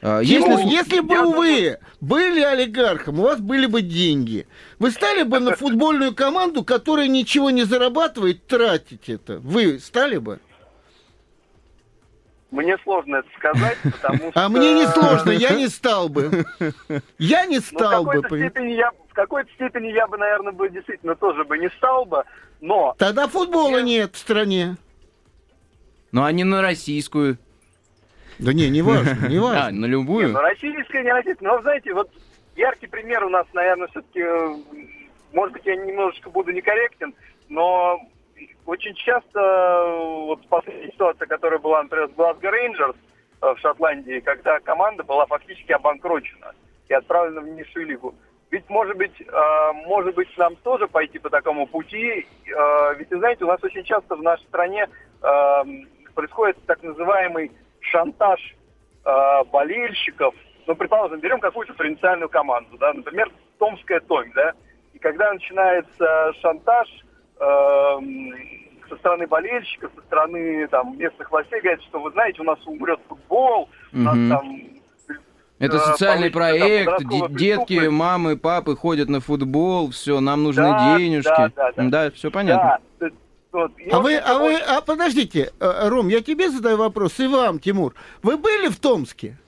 Да. 0.00 0.20
Если, 0.20 0.44
Тимур, 0.44 0.60
если 0.60 1.00
бы 1.00 1.22
вы 1.34 1.78
были 2.00 2.40
олигархом, 2.40 3.20
у 3.20 3.24
вас 3.24 3.40
были 3.40 3.66
бы 3.66 3.82
деньги, 3.82 4.46
вы 4.78 4.90
стали 4.90 5.22
бы 5.22 5.40
на 5.40 5.54
футбольную 5.56 6.14
команду, 6.14 6.64
которая 6.64 7.08
ничего 7.08 7.50
не 7.50 7.64
зарабатывает, 7.64 8.46
тратить 8.46 9.08
это? 9.08 9.38
Вы 9.38 9.78
стали 9.78 10.16
бы? 10.16 10.38
Мне 12.56 12.78
сложно 12.84 13.16
это 13.16 13.28
сказать, 13.36 13.76
потому 13.82 14.30
что... 14.30 14.44
А 14.44 14.48
мне 14.48 14.72
не 14.72 14.86
сложно, 14.86 15.30
я 15.30 15.50
не 15.50 15.68
стал 15.68 16.08
бы. 16.08 16.46
Я 17.18 17.44
не 17.44 17.56
ну, 17.56 17.62
стал 17.62 18.04
бы. 18.04 18.22
В 18.22 19.12
какой-то 19.12 19.50
степени 19.52 19.88
я 19.88 20.06
бы, 20.06 20.16
наверное, 20.16 20.52
бы 20.52 20.70
действительно 20.70 21.14
тоже 21.16 21.44
бы 21.44 21.58
не 21.58 21.68
стал 21.76 22.06
бы, 22.06 22.24
но... 22.62 22.94
Тогда 22.96 23.28
футбола 23.28 23.82
нет 23.82 24.14
в 24.14 24.18
стране. 24.18 24.76
Ну, 26.12 26.24
а 26.24 26.32
не 26.32 26.44
на 26.44 26.62
российскую. 26.62 27.36
Да 28.38 28.54
не, 28.54 28.70
не 28.70 28.80
важно, 28.80 29.28
не 29.28 29.38
важно. 29.38 29.66
А, 29.66 29.70
на 29.70 29.84
любую? 29.84 30.28
Не, 30.28 30.32
ну, 30.32 30.40
российская, 30.40 31.04
не 31.04 31.12
российская. 31.12 31.46
Но, 31.46 31.60
знаете, 31.60 31.92
вот 31.92 32.10
яркий 32.56 32.86
пример 32.86 33.22
у 33.24 33.28
нас, 33.28 33.46
наверное, 33.52 33.88
все-таки... 33.88 34.20
Э, 34.20 34.54
может 35.34 35.52
быть, 35.52 35.66
я 35.66 35.76
немножечко 35.76 36.30
буду 36.30 36.52
некорректен, 36.52 37.14
но 37.50 38.00
очень 38.66 38.94
часто, 38.94 39.96
вот 40.26 40.46
последняя 40.48 40.90
ситуация, 40.90 41.26
которая 41.26 41.58
была, 41.58 41.82
например, 41.82 42.08
с 42.08 42.12
Glasgow 42.12 42.52
Rangers 42.52 42.96
э, 43.42 43.54
в 43.54 43.58
Шотландии, 43.58 44.20
когда 44.20 44.58
команда 44.60 45.04
была 45.04 45.26
фактически 45.26 45.72
обанкрочена 45.72 46.52
и 46.88 46.94
отправлена 46.94 47.40
в 47.40 47.48
низшую 47.48 47.86
лигу. 47.86 48.14
Ведь, 48.50 48.68
может 48.68 48.96
быть, 48.96 49.20
э, 49.20 49.72
может 49.86 50.14
быть, 50.14 50.28
нам 50.36 50.56
тоже 50.56 50.86
пойти 50.88 51.18
по 51.18 51.30
такому 51.30 51.66
пути. 51.66 52.26
Э, 52.46 52.94
ведь, 52.96 53.08
знаете, 53.08 53.44
у 53.44 53.48
нас 53.48 53.62
очень 53.62 53.84
часто 53.84 54.16
в 54.16 54.22
нашей 54.22 54.44
стране 54.46 54.88
происходит 56.14 56.58
так 56.66 56.82
называемый 56.82 57.50
шантаж 57.80 58.38
болельщиков. 59.50 60.34
Ну, 60.66 60.74
предположим, 60.74 61.20
берем 61.20 61.40
какую-то 61.40 61.72
провинциальную 61.74 62.28
команду, 62.28 62.76
да, 62.78 62.92
например, 62.92 63.30
Томская 63.58 64.00
Томь, 64.00 64.30
да, 64.34 64.52
и 64.92 64.98
когда 64.98 65.32
начинается 65.32 66.32
шантаж, 66.40 66.88
со 67.38 68.96
стороны 68.98 69.26
болельщиков, 69.26 69.90
со 69.94 70.02
стороны 70.02 70.66
там, 70.68 70.98
местных 70.98 71.30
властей 71.30 71.60
говорят, 71.60 71.82
что 71.82 72.00
вы 72.00 72.10
знаете, 72.12 72.40
у 72.40 72.44
нас 72.44 72.58
умрет 72.66 73.00
футбол, 73.08 73.68
у 73.92 73.98
нас 73.98 74.14
там 74.28 74.76
это 75.58 75.76
э, 75.76 75.80
социальный 75.80 76.30
проект, 76.30 77.02
детки, 77.30 77.88
мамы, 77.88 78.36
папы 78.36 78.76
ходят 78.76 79.08
на 79.08 79.20
футбол, 79.20 79.90
все, 79.90 80.20
нам 80.20 80.42
нужны 80.42 80.64
да, 80.64 80.98
денежки. 80.98 81.28
Да, 81.28 81.50
да, 81.54 81.72
да. 81.76 81.88
да 81.88 82.10
все 82.10 82.30
понятно. 82.30 82.78
Да. 83.00 83.08
Вот. 83.52 83.72
А 83.90 84.00
вы, 84.00 84.16
а 84.16 84.38
вы, 84.38 84.56
а 84.56 84.82
подождите, 84.82 85.50
э, 85.58 85.88
Ром, 85.88 86.08
я 86.08 86.20
тебе 86.20 86.50
задаю 86.50 86.76
вопрос, 86.76 87.18
и 87.20 87.26
вам, 87.26 87.58
Тимур. 87.58 87.94
Вы 88.22 88.36
были 88.36 88.68
в 88.68 88.78
Томске? 88.78 89.38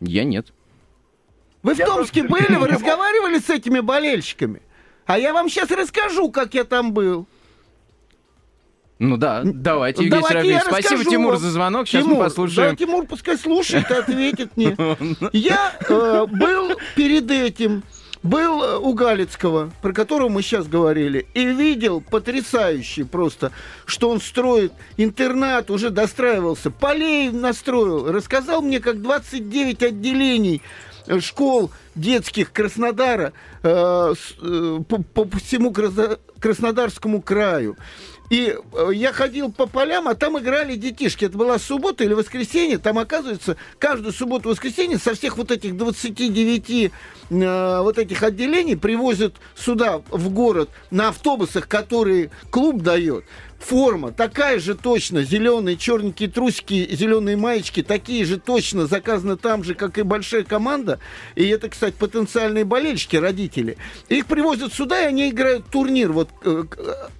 Я 0.00 0.24
нет. 0.24 0.54
Вы 1.62 1.74
в 1.74 1.78
Томске 1.78 2.22
были? 2.22 2.54
Вы 2.54 2.68
разговаривали 2.68 3.38
с 3.38 3.50
этими 3.50 3.80
болельщиками? 3.80 4.62
А 5.04 5.18
я 5.18 5.34
вам 5.34 5.50
сейчас 5.50 5.70
расскажу, 5.70 6.30
как 6.30 6.54
я 6.54 6.64
там 6.64 6.92
был. 6.92 7.26
Ну 8.98 9.16
да, 9.16 9.42
давайте, 9.44 10.04
Евгений 10.04 10.24
Давайте 10.28 10.60
Спасибо, 10.66 11.04
Тимур, 11.04 11.36
за 11.36 11.50
звонок. 11.50 11.86
Сейчас 11.86 12.02
Тимур, 12.02 12.18
мы 12.18 12.24
послушаем. 12.24 12.70
Да, 12.70 12.76
Тимур 12.76 13.06
пускай 13.06 13.38
слушает 13.38 13.90
и 13.90 13.94
ответит 13.94 14.56
мне. 14.56 14.76
Я 15.32 15.72
э, 15.88 16.26
был 16.26 16.72
перед 16.96 17.30
этим 17.30 17.84
был 18.22 18.62
э, 18.62 18.78
у 18.78 18.94
Галицкого, 18.94 19.70
про 19.82 19.92
которого 19.92 20.28
мы 20.28 20.42
сейчас 20.42 20.66
говорили, 20.66 21.26
и 21.34 21.46
видел 21.46 22.00
потрясающий 22.00 23.04
просто, 23.04 23.52
что 23.86 24.10
он 24.10 24.20
строит 24.20 24.72
интернат, 24.96 25.70
уже 25.70 25.90
достраивался, 25.90 26.70
полей 26.70 27.30
настроил, 27.30 28.10
рассказал 28.10 28.62
мне, 28.62 28.80
как 28.80 29.00
29 29.02 29.82
отделений 29.82 30.62
школ 31.20 31.70
детских 31.94 32.52
Краснодара 32.52 33.32
э, 33.62 34.14
э, 34.42 34.80
по, 34.88 35.24
по 35.24 35.38
всему 35.38 35.72
Краснодарскому 36.40 37.22
краю. 37.22 37.76
И 38.30 38.54
э, 38.72 38.90
я 38.92 39.12
ходил 39.12 39.50
по 39.50 39.66
полям, 39.66 40.06
а 40.06 40.14
там 40.14 40.38
играли 40.38 40.76
детишки. 40.76 41.24
Это 41.24 41.38
была 41.38 41.58
суббота 41.58 42.04
или 42.04 42.12
воскресенье. 42.12 42.78
Там, 42.78 42.98
оказывается, 42.98 43.56
каждую 43.78 44.12
субботу-воскресенье 44.12 44.98
со 44.98 45.14
всех 45.14 45.38
вот 45.38 45.50
этих 45.50 45.76
29 45.76 46.92
э, 47.30 47.80
вот 47.80 47.98
этих 47.98 48.22
отделений 48.22 48.76
привозят 48.76 49.34
сюда, 49.56 50.02
в 50.10 50.28
город, 50.30 50.68
на 50.90 51.08
автобусах, 51.08 51.68
которые 51.68 52.30
клуб 52.50 52.82
дает 52.82 53.24
форма 53.58 54.12
такая 54.12 54.58
же 54.58 54.74
точно, 54.74 55.22
зеленые 55.22 55.76
черненькие 55.76 56.28
трусики, 56.28 56.88
зеленые 56.94 57.36
маечки, 57.36 57.82
такие 57.82 58.24
же 58.24 58.38
точно 58.38 58.86
заказаны 58.86 59.36
там 59.36 59.64
же, 59.64 59.74
как 59.74 59.98
и 59.98 60.02
большая 60.02 60.44
команда. 60.44 60.98
И 61.34 61.46
это, 61.48 61.68
кстати, 61.68 61.94
потенциальные 61.98 62.64
болельщики, 62.64 63.16
родители. 63.16 63.76
Их 64.08 64.26
привозят 64.26 64.72
сюда, 64.72 65.02
и 65.02 65.06
они 65.06 65.30
играют 65.30 65.66
турнир 65.66 66.12
вот 66.12 66.28
э, 66.44 66.64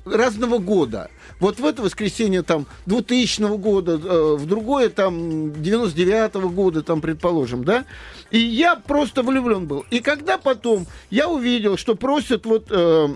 разного 0.05 0.59
года. 0.59 1.11
Вот 1.41 1.61
в 1.61 1.65
это 1.65 1.83
воскресенье 1.83 2.43
там 2.43 2.67
2000 2.87 3.57
года, 3.59 3.93
э, 3.93 4.37
в 4.37 4.47
другое 4.47 4.89
там 4.89 5.53
99 5.61 6.33
-го 6.33 6.51
года, 6.51 6.83
там, 6.83 7.01
предположим, 7.01 7.65
да. 7.65 7.85
И 8.31 8.39
я 8.39 8.77
просто 8.77 9.23
влюблен 9.23 9.67
был. 9.67 9.85
И 9.91 10.01
когда 10.01 10.39
потом 10.39 10.87
я 11.11 11.29
увидел, 11.29 11.77
что 11.77 11.95
просят 11.95 12.45
вот 12.47 12.67
э, 12.71 13.09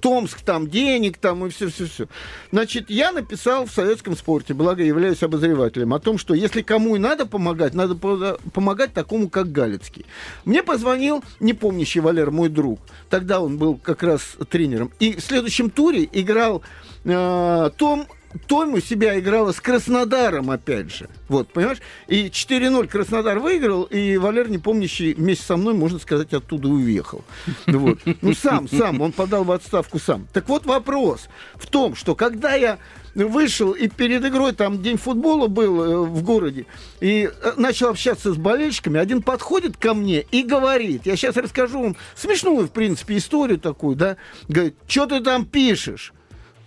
Томск, 0.00 0.40
там 0.42 0.68
денег, 0.68 1.18
там 1.18 1.46
и 1.46 1.50
все-все-все. 1.50 2.06
Значит, 2.52 2.90
я 2.90 3.12
написал 3.12 3.66
в 3.66 3.70
советском 3.70 4.16
спорте, 4.16 4.54
благо 4.54 4.82
являюсь 4.82 5.22
обозревателем, 5.22 5.94
о 5.94 5.98
том, 5.98 6.18
что 6.18 6.34
если 6.34 6.62
кому 6.62 6.96
и 6.96 6.98
надо 6.98 7.26
помогать, 7.26 7.74
надо 7.74 7.94
помогать 7.94 8.92
такому, 8.92 9.28
как 9.28 9.52
Галицкий. 9.52 10.06
Мне 10.44 10.62
позвонил 10.62 11.24
непомнящий 11.40 12.00
Валер, 12.00 12.30
мой 12.30 12.48
друг. 12.48 12.80
Тогда 13.10 13.40
он 13.40 13.58
был 13.58 13.76
как 13.76 14.02
раз 14.02 14.36
тренером. 14.50 14.90
И 15.00 15.16
в 15.16 15.20
следующем 15.20 15.70
туре 15.70 16.08
играл 16.12 16.62
э, 17.04 17.70
Том 17.76 18.06
Тойму 18.46 18.80
себя 18.80 19.18
играла 19.18 19.52
с 19.52 19.60
Краснодаром, 19.60 20.50
опять 20.50 20.94
же. 20.94 21.08
Вот, 21.28 21.48
понимаешь? 21.52 21.78
И 22.08 22.26
4-0 22.26 22.86
Краснодар 22.86 23.38
выиграл, 23.38 23.84
и 23.84 24.18
Валер, 24.18 24.50
не 24.50 24.58
помнящий, 24.58 25.14
вместе 25.14 25.44
со 25.44 25.56
мной, 25.56 25.74
можно 25.74 25.98
сказать, 25.98 26.32
оттуда 26.32 26.68
уехал. 26.68 27.24
Вот. 27.66 27.98
Ну, 28.22 28.34
сам, 28.34 28.68
сам, 28.68 29.00
он 29.00 29.12
подал 29.12 29.44
в 29.44 29.52
отставку 29.52 29.98
сам. 29.98 30.26
Так 30.32 30.48
вот 30.48 30.66
вопрос 30.66 31.28
в 31.54 31.66
том, 31.66 31.94
что 31.94 32.14
когда 32.14 32.54
я 32.54 32.78
вышел 33.14 33.72
и 33.72 33.88
перед 33.88 34.24
игрой, 34.24 34.52
там 34.52 34.82
день 34.82 34.96
футбола 34.96 35.46
был 35.46 35.82
э, 35.82 35.96
в 36.06 36.22
городе, 36.22 36.66
и 37.00 37.30
э, 37.30 37.52
начал 37.56 37.88
общаться 37.88 38.32
с 38.32 38.36
болельщиками, 38.36 39.00
один 39.00 39.22
подходит 39.22 39.76
ко 39.76 39.94
мне 39.94 40.22
и 40.30 40.42
говорит, 40.42 41.06
я 41.06 41.16
сейчас 41.16 41.36
расскажу 41.36 41.82
вам 41.82 41.96
смешную, 42.14 42.66
в 42.66 42.70
принципе, 42.70 43.16
историю 43.16 43.58
такую, 43.58 43.96
да, 43.96 44.16
говорит, 44.48 44.76
что 44.86 45.06
ты 45.06 45.20
там 45.20 45.46
пишешь? 45.46 46.12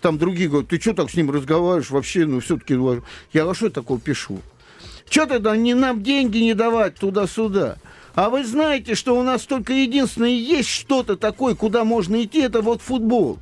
Там 0.02 0.18
другие 0.18 0.50
говорят, 0.50 0.70
ты 0.70 0.80
что 0.80 0.94
так 0.94 1.12
с 1.12 1.16
ним 1.16 1.30
разговариваешь 1.30 1.92
вообще, 1.92 2.26
ну 2.26 2.40
все-таки, 2.40 2.78
я 3.34 3.50
а 3.50 3.54
что 3.54 3.70
такое 3.70 4.00
пишу? 4.00 4.40
Что 5.10 5.28
тогда 5.28 5.56
не 5.56 5.74
нам 5.74 6.02
деньги 6.02 6.40
не 6.40 6.56
давать 6.56 6.96
туда-сюда? 6.96 7.78
А 8.16 8.30
вы 8.30 8.44
знаете, 8.44 8.96
что 8.96 9.18
у 9.18 9.24
нас 9.24 9.44
только 9.44 9.74
единственное 9.74 10.30
есть 10.30 10.70
что-то 10.70 11.16
такое, 11.16 11.54
куда 11.54 11.84
можно 11.84 12.24
идти, 12.24 12.42
это 12.42 12.62
вот 12.62 12.82
футбол. 12.82 13.40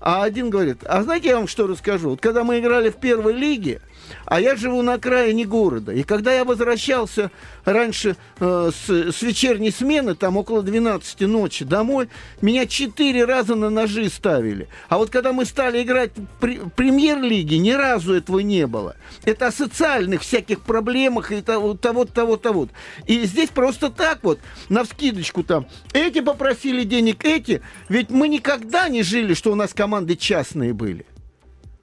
А 0.00 0.22
один 0.22 0.50
говорит, 0.50 0.78
а 0.84 1.02
знаете, 1.02 1.28
я 1.28 1.36
вам 1.36 1.48
что 1.48 1.66
расскажу? 1.66 2.10
Вот 2.10 2.20
когда 2.20 2.44
мы 2.44 2.60
играли 2.60 2.90
в 2.90 2.96
первой 2.96 3.32
лиге, 3.32 3.80
а 4.24 4.40
я 4.40 4.56
живу 4.56 4.82
на 4.82 4.94
окраине 4.94 5.44
города. 5.44 5.92
И 5.92 6.02
когда 6.02 6.32
я 6.32 6.44
возвращался 6.44 7.30
раньше 7.64 8.16
э, 8.40 8.70
с, 8.72 8.90
с 8.90 9.22
вечерней 9.22 9.70
смены, 9.70 10.14
там 10.14 10.36
около 10.36 10.62
12 10.62 11.20
ночи 11.22 11.64
домой, 11.64 12.08
меня 12.40 12.66
четыре 12.66 13.24
раза 13.24 13.54
на 13.54 13.70
ножи 13.70 14.08
ставили. 14.08 14.68
А 14.88 14.98
вот 14.98 15.10
когда 15.10 15.32
мы 15.32 15.44
стали 15.44 15.82
играть 15.82 16.12
в 16.16 16.68
премьер-лиге, 16.70 17.58
ни 17.58 17.72
разу 17.72 18.14
этого 18.14 18.40
не 18.40 18.66
было. 18.66 18.96
Это 19.24 19.48
о 19.48 19.52
социальных 19.52 20.22
всяких 20.22 20.60
проблемах 20.60 21.32
и 21.32 21.40
того, 21.40 21.74
того, 21.74 22.04
того, 22.04 22.36
того. 22.36 22.68
И 23.06 23.24
здесь 23.24 23.50
просто 23.50 23.90
так 23.90 24.20
вот, 24.22 24.38
на 24.68 24.84
вскидочку 24.84 25.42
там, 25.42 25.66
эти 25.92 26.20
попросили 26.20 26.84
денег, 26.84 27.24
эти. 27.24 27.62
Ведь 27.88 28.10
мы 28.10 28.28
никогда 28.28 28.88
не 28.88 29.02
жили, 29.02 29.34
что 29.34 29.52
у 29.52 29.54
нас 29.54 29.72
команды 29.74 30.16
частные 30.16 30.72
были. 30.72 31.06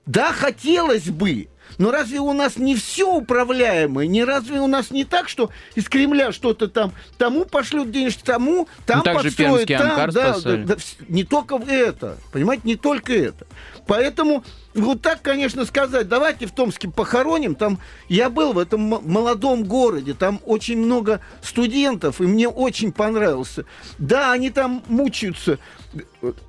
Да, 0.06 0.34
хотелось 0.34 1.10
бы, 1.10 1.48
но 1.78 1.92
разве 1.92 2.20
у 2.20 2.34
нас 2.34 2.58
не 2.58 2.76
все 2.76 3.12
управляемое? 3.12 4.08
Не 4.08 4.24
разве 4.24 4.60
у 4.60 4.68
нас 4.68 4.92
не 4.92 5.06
так, 5.06 5.30
что 5.30 5.50
из 5.76 5.88
Кремля 5.90 6.32
что-то 6.32 6.68
там 6.68 6.94
тому 7.18 7.46
пошлют 7.46 7.92
денежки, 7.92 8.24
тому, 8.24 8.68
там 8.86 9.02
ну, 9.06 9.14
подстроят, 9.14 9.68
там, 9.68 10.12
да, 10.12 10.36
да, 10.40 10.58
да, 10.58 10.76
не 11.08 11.24
только 11.24 11.56
это, 11.56 12.18
понимаете, 12.32 12.64
не 12.66 12.76
только 12.76 13.14
это. 13.14 13.46
Поэтому 13.88 14.44
вот 14.74 15.02
так, 15.02 15.22
конечно, 15.22 15.66
сказать, 15.66 16.08
давайте 16.08 16.48
в 16.48 16.52
Томске 16.52 16.90
похороним. 16.90 17.56
Там 17.56 17.80
я 18.10 18.30
был 18.30 18.54
в 18.54 18.60
этом 18.60 18.82
молодом 18.82 19.64
городе, 19.64 20.14
там 20.14 20.40
очень 20.46 20.78
много 20.78 21.22
студентов, 21.42 22.22
и 22.22 22.24
мне 22.24 22.48
очень 22.48 22.92
понравился. 22.92 23.66
Да, 23.98 24.32
они 24.32 24.50
там 24.50 24.84
мучаются. 24.88 25.60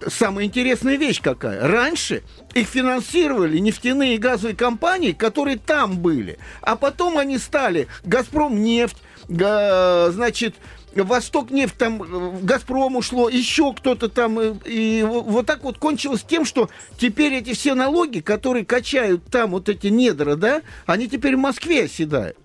Самая 0.07 0.47
интересная 0.47 0.97
вещь 0.97 1.21
какая. 1.21 1.67
Раньше 1.67 2.23
их 2.55 2.67
финансировали 2.67 3.59
нефтяные 3.59 4.15
и 4.15 4.19
газовые 4.19 4.57
компании, 4.57 5.13
которые 5.13 5.59
там 5.59 5.99
были. 5.99 6.39
А 6.63 6.77
потом 6.77 7.19
они 7.19 7.39
стали 7.39 7.89
Газпром 8.05 8.63
нефть, 8.63 8.97
значит, 9.29 10.55
Восток 11.03 11.51
нефть 11.51 11.77
там 11.77 11.99
в 11.99 12.45
Газпром 12.45 12.97
ушло, 12.97 13.29
еще 13.29 13.73
кто-то 13.73 14.09
там. 14.09 14.39
Э, 14.39 14.55
и 14.65 15.03
вот 15.03 15.47
так 15.47 15.65
вот 15.65 15.79
кончилось 15.79 16.23
тем, 16.23 16.45
что 16.45 16.69
теперь 16.99 17.35
эти 17.35 17.55
все 17.55 17.75
налоги, 17.75 18.21
которые 18.21 18.65
качают 18.65 19.25
там 19.25 19.51
вот 19.51 19.69
эти 19.69 19.89
недра, 19.89 20.37
да, 20.37 20.63
они 20.87 21.09
теперь 21.09 21.37
в 21.37 21.41
Москве 21.41 21.85
оседают. 21.85 22.37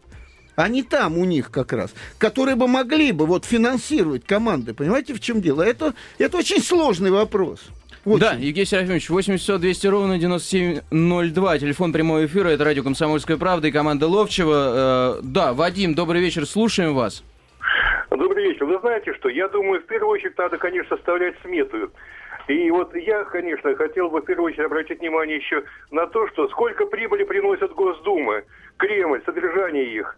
Они 0.55 0.83
там 0.83 1.17
у 1.17 1.23
них 1.23 1.51
как 1.51 1.71
раз, 1.71 1.91
которые 2.17 2.55
бы 2.55 2.67
могли 2.67 3.13
бы 3.13 3.25
вот 3.25 3.45
финансировать 3.45 4.25
команды. 4.25 4.73
Понимаете, 4.73 5.13
в 5.13 5.21
чем 5.21 5.41
дело? 5.41 5.61
Это, 5.61 5.93
это 6.17 6.37
очень 6.37 6.61
сложный 6.61 7.11
вопрос. 7.11 7.61
Очень. 8.03 8.19
Да, 8.19 8.33
Евгений 8.33 8.65
Серафимович, 8.65 9.09
80 9.09 9.59
200 9.59 9.87
ровно 9.87 10.17
9702, 10.17 11.59
телефон 11.59 11.93
прямого 11.93 12.25
эфира, 12.25 12.49
это 12.49 12.63
радио 12.63 12.83
«Комсомольская 12.83 13.37
правда» 13.37 13.67
и 13.67 13.71
команда 13.71 14.07
Ловчева. 14.07 15.19
Э, 15.19 15.21
да, 15.21 15.53
Вадим, 15.53 15.93
добрый 15.95 16.21
вечер, 16.21 16.45
слушаем 16.45 16.93
вас. 16.93 17.23
Добрый 18.39 18.53
вечер. 18.53 18.65
Вы 18.67 18.79
знаете 18.79 19.13
что? 19.15 19.27
Я 19.27 19.49
думаю, 19.49 19.81
в 19.81 19.85
первую 19.85 20.11
очередь 20.11 20.37
надо, 20.37 20.57
конечно, 20.57 20.95
составлять 20.95 21.35
смету. 21.41 21.91
И 22.47 22.71
вот 22.71 22.95
я, 22.95 23.25
конечно, 23.25 23.75
хотел 23.75 24.09
бы 24.09 24.21
в 24.21 24.25
первую 24.25 24.53
очередь 24.53 24.65
обратить 24.65 25.01
внимание 25.01 25.35
еще 25.35 25.61
на 25.91 26.07
то, 26.07 26.25
что 26.29 26.47
сколько 26.47 26.85
прибыли 26.85 27.25
приносят 27.25 27.73
Госдумы, 27.73 28.45
Кремль, 28.77 29.21
содержание 29.25 29.83
их. 29.83 30.17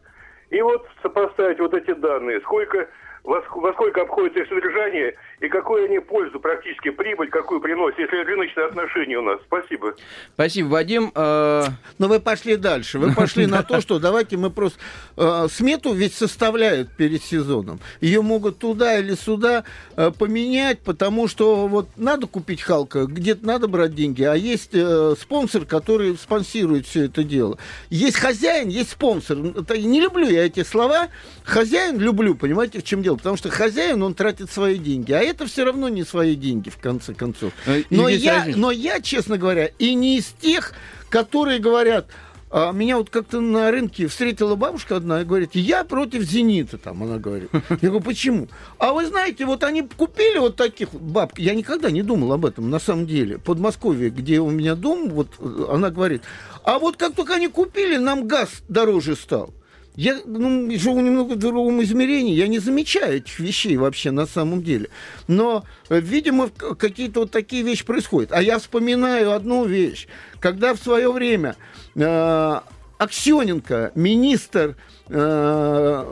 И 0.52 0.62
вот 0.62 0.88
сопоставить 1.02 1.60
вот 1.60 1.74
эти 1.74 1.94
данные, 1.96 2.42
сколько 2.42 2.88
во, 3.24 3.42
во 3.56 3.74
сколько 3.74 4.02
обходится 4.02 4.40
их 4.40 4.50
содержание 4.50 5.16
и 5.42 5.48
какую 5.48 5.86
они 5.86 6.00
пользу, 6.00 6.40
практически 6.40 6.90
прибыль, 6.90 7.30
какую 7.30 7.62
приносят, 7.62 8.00
если 8.00 8.18
рыночные 8.18 8.66
отношения 8.68 9.18
у 9.18 9.22
нас. 9.22 9.40
Спасибо. 9.46 9.96
Спасибо, 10.34 10.68
Вадим. 10.68 11.12
Э, 11.14 11.66
Но 11.98 12.08
вы 12.08 12.20
пошли 12.20 12.56
дальше. 12.58 13.00
Вы 13.00 13.14
пошли 13.14 13.46
на 13.46 13.64
то, 13.64 13.82
что 13.82 14.00
давайте 14.00 14.38
мы 14.38 14.50
просто... 14.50 14.80
Э, 15.18 15.48
смету 15.50 15.94
ведь 15.94 16.14
составляют 16.14 16.96
перед 16.96 17.24
сезоном. 17.24 17.80
Ее 18.02 18.22
могут 18.22 18.60
туда 18.60 18.98
или 18.98 19.14
сюда 19.14 19.66
э, 19.98 20.12
поменять, 20.18 20.80
потому 20.82 21.28
что 21.28 21.68
вот 21.68 21.90
надо 21.98 22.28
купить 22.28 22.62
Халка, 22.62 23.06
где-то 23.06 23.46
надо 23.46 23.68
брать 23.68 23.94
деньги, 23.96 24.24
а 24.24 24.36
есть 24.36 24.76
спонсор, 25.20 25.66
который 25.66 26.16
спонсирует 26.18 26.86
все 26.86 27.06
это 27.06 27.24
дело. 27.24 27.58
Есть 27.90 28.18
хозяин, 28.18 28.70
есть 28.70 28.92
спонсор. 28.92 29.38
Не 29.38 30.02
люблю 30.02 30.28
я 30.28 30.46
эти 30.46 30.64
слова. 30.64 31.10
Хозяин 31.44 32.00
люблю, 32.00 32.36
понимаете, 32.36 32.80
в 32.80 32.84
чем 32.84 33.02
дело? 33.02 33.11
Потому 33.18 33.38
что 33.38 33.50
хозяин, 33.50 34.02
он 34.04 34.14
тратит 34.14 34.52
свои 34.52 34.78
деньги. 34.78 35.12
А 35.12 35.20
это 35.20 35.46
все 35.46 35.66
равно 35.66 35.90
не 35.90 36.04
свои 36.04 36.36
деньги, 36.36 36.70
в 36.70 36.78
конце 36.78 37.14
концов. 37.14 37.54
Э, 37.66 37.84
но 37.90 38.08
я, 38.08 38.46
но 38.56 38.72
я, 38.72 39.02
честно 39.02 39.38
говоря, 39.38 39.70
и 39.80 39.94
не 39.94 40.18
из 40.18 40.28
тех, 40.42 40.74
которые 41.10 41.60
говорят, 41.60 42.08
а 42.54 42.74
меня 42.74 42.98
вот 42.98 43.10
как-то 43.10 43.40
на 43.40 43.72
рынке 43.72 44.08
встретила 44.08 44.56
бабушка 44.56 44.98
одна 44.98 45.22
и 45.22 45.24
говорит, 45.24 45.52
я 45.54 45.86
против 45.86 46.24
«Зенита», 46.24 46.78
там 46.78 47.02
она 47.02 47.18
говорит. 47.18 47.50
Я 47.82 47.90
говорю, 47.90 48.02
почему? 48.02 48.50
А 48.78 48.92
вы 48.92 49.06
знаете, 49.06 49.46
вот 49.46 49.64
они 49.64 49.84
купили 49.84 50.38
вот 50.38 50.58
таких 50.58 50.94
баб, 50.94 51.38
я 51.38 51.56
никогда 51.56 51.90
не 51.90 52.04
думал 52.04 52.34
об 52.34 52.46
этом, 52.46 52.70
на 52.70 52.80
самом 52.80 53.08
деле. 53.08 53.38
Подмосковье, 53.38 54.10
где 54.10 54.42
у 54.42 54.50
меня 54.50 54.76
дом, 54.76 55.10
вот 55.12 55.30
она 55.70 55.92
говорит, 55.92 56.24
а 56.66 56.78
вот 56.78 56.98
как 56.98 57.16
только 57.16 57.36
они 57.36 57.48
купили, 57.48 57.96
нам 57.96 58.28
газ 58.28 58.50
дороже 58.68 59.16
стал. 59.16 59.54
Я 59.96 60.20
ну, 60.26 60.72
живу 60.78 61.02
немного 61.02 61.34
в 61.34 61.38
другом 61.38 61.84
измерении, 61.84 62.34
я 62.34 62.48
не 62.48 62.60
замечаю 62.60 63.18
этих 63.18 63.40
вещей 63.40 63.76
вообще 63.76 64.12
на 64.12 64.26
самом 64.26 64.64
деле. 64.64 64.90
Но, 65.28 65.66
э, 65.90 66.00
видимо, 66.00 66.50
какие-то 66.50 67.22
вот 67.22 67.32
такие 67.32 67.64
вещи 67.64 67.86
происходят. 67.86 68.32
А 68.32 68.42
я 68.42 68.58
вспоминаю 68.60 69.34
одну 69.34 69.66
вещь. 69.66 70.08
Когда 70.40 70.74
в 70.74 70.80
свое 70.80 71.12
время 71.12 71.58
э, 71.96 72.60
Аксененко, 72.98 73.92
министр 73.96 74.78
э, 75.10 76.06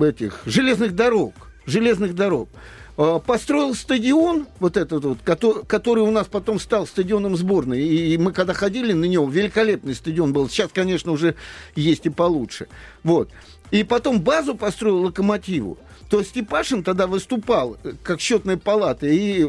этих 0.00 0.42
железных 0.46 0.96
дорог, 0.96 1.34
железных 1.66 2.14
дорог, 2.16 2.48
построил 3.26 3.74
стадион, 3.74 4.46
вот 4.58 4.76
этот 4.76 5.04
вот, 5.04 5.18
который, 5.24 5.64
который 5.64 6.02
у 6.02 6.10
нас 6.10 6.26
потом 6.26 6.60
стал 6.60 6.86
стадионом 6.86 7.36
сборной. 7.36 7.82
И 7.82 8.18
мы 8.18 8.32
когда 8.32 8.52
ходили 8.52 8.92
на 8.92 9.06
него, 9.06 9.28
великолепный 9.28 9.94
стадион 9.94 10.32
был. 10.32 10.48
Сейчас, 10.48 10.70
конечно, 10.72 11.12
уже 11.12 11.34
есть 11.74 12.06
и 12.06 12.10
получше. 12.10 12.68
Вот. 13.02 13.30
И 13.70 13.84
потом 13.84 14.20
базу 14.20 14.54
построил 14.54 15.02
локомотиву 15.04 15.78
то 16.10 16.24
Степашин 16.24 16.82
тогда 16.82 17.06
выступал 17.06 17.78
э, 17.84 17.92
как 18.02 18.20
счетная 18.20 18.56
палата 18.56 19.06
и 19.06 19.48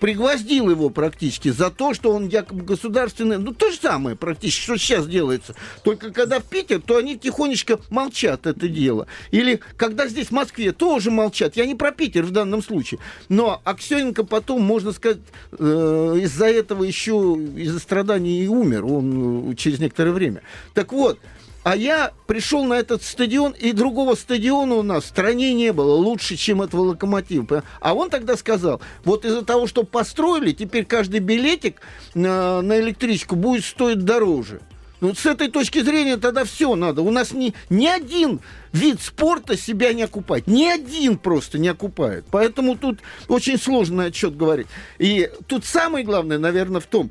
пригвоздил 0.00 0.70
его 0.70 0.90
практически 0.90 1.50
за 1.50 1.70
то, 1.70 1.94
что 1.94 2.12
он 2.12 2.28
якобы 2.28 2.64
государственный. 2.64 3.38
Ну, 3.38 3.52
то 3.52 3.70
же 3.70 3.78
самое 3.78 4.16
практически, 4.16 4.62
что 4.62 4.76
сейчас 4.76 5.06
делается. 5.06 5.54
Только 5.82 6.10
когда 6.12 6.40
в 6.40 6.44
Питер, 6.44 6.80
то 6.80 6.96
они 6.96 7.18
тихонечко 7.18 7.78
молчат 7.90 8.46
это 8.46 8.68
дело. 8.68 9.06
Или 9.30 9.60
когда 9.76 10.06
здесь 10.06 10.28
в 10.28 10.32
Москве, 10.32 10.72
тоже 10.72 11.10
молчат. 11.10 11.56
Я 11.56 11.66
не 11.66 11.74
про 11.74 11.92
Питер 11.92 12.24
в 12.24 12.30
данном 12.30 12.62
случае. 12.62 13.00
Но 13.28 13.60
Аксененко 13.64 14.24
потом, 14.24 14.62
можно 14.62 14.92
сказать, 14.92 15.18
э, 15.58 16.18
из-за 16.22 16.46
этого 16.46 16.84
еще, 16.84 17.38
из-за 17.56 17.78
страданий 17.78 18.44
и 18.44 18.48
умер 18.48 18.84
он 18.84 19.52
э, 19.52 19.54
через 19.54 19.78
некоторое 19.78 20.12
время. 20.12 20.42
Так 20.74 20.92
вот, 20.92 21.18
а 21.64 21.74
я 21.76 22.12
пришел 22.26 22.64
на 22.64 22.74
этот 22.74 23.02
стадион, 23.02 23.52
и 23.52 23.72
другого 23.72 24.14
стадиона 24.14 24.74
у 24.76 24.82
нас 24.82 25.04
в 25.04 25.08
стране 25.08 25.54
не 25.54 25.72
было 25.72 25.94
лучше, 25.94 26.36
чем 26.36 26.60
этого 26.62 26.82
локомотива. 26.82 27.64
А 27.80 27.94
он 27.94 28.10
тогда 28.10 28.36
сказал, 28.36 28.80
вот 29.04 29.24
из-за 29.24 29.42
того, 29.42 29.66
что 29.66 29.82
построили, 29.82 30.52
теперь 30.52 30.84
каждый 30.84 31.20
билетик 31.20 31.80
на, 32.14 32.60
на 32.60 32.78
электричку 32.80 33.34
будет 33.34 33.64
стоить 33.64 34.04
дороже. 34.04 34.60
Ну, 35.00 35.14
с 35.14 35.26
этой 35.26 35.48
точки 35.48 35.82
зрения 35.82 36.16
тогда 36.16 36.44
все 36.44 36.74
надо. 36.76 37.02
У 37.02 37.10
нас 37.10 37.32
ни, 37.32 37.52
ни 37.68 37.86
один 37.86 38.40
вид 38.72 39.00
спорта 39.02 39.56
себя 39.56 39.92
не 39.92 40.02
окупает. 40.02 40.46
Ни 40.46 40.64
один 40.64 41.18
просто 41.18 41.58
не 41.58 41.68
окупает. 41.68 42.24
Поэтому 42.30 42.76
тут 42.76 43.00
очень 43.28 43.58
сложный 43.58 44.06
отчет 44.06 44.36
говорить. 44.36 44.66
И 44.98 45.30
тут 45.46 45.64
самое 45.64 46.04
главное, 46.04 46.38
наверное, 46.38 46.80
в 46.80 46.86
том, 46.86 47.10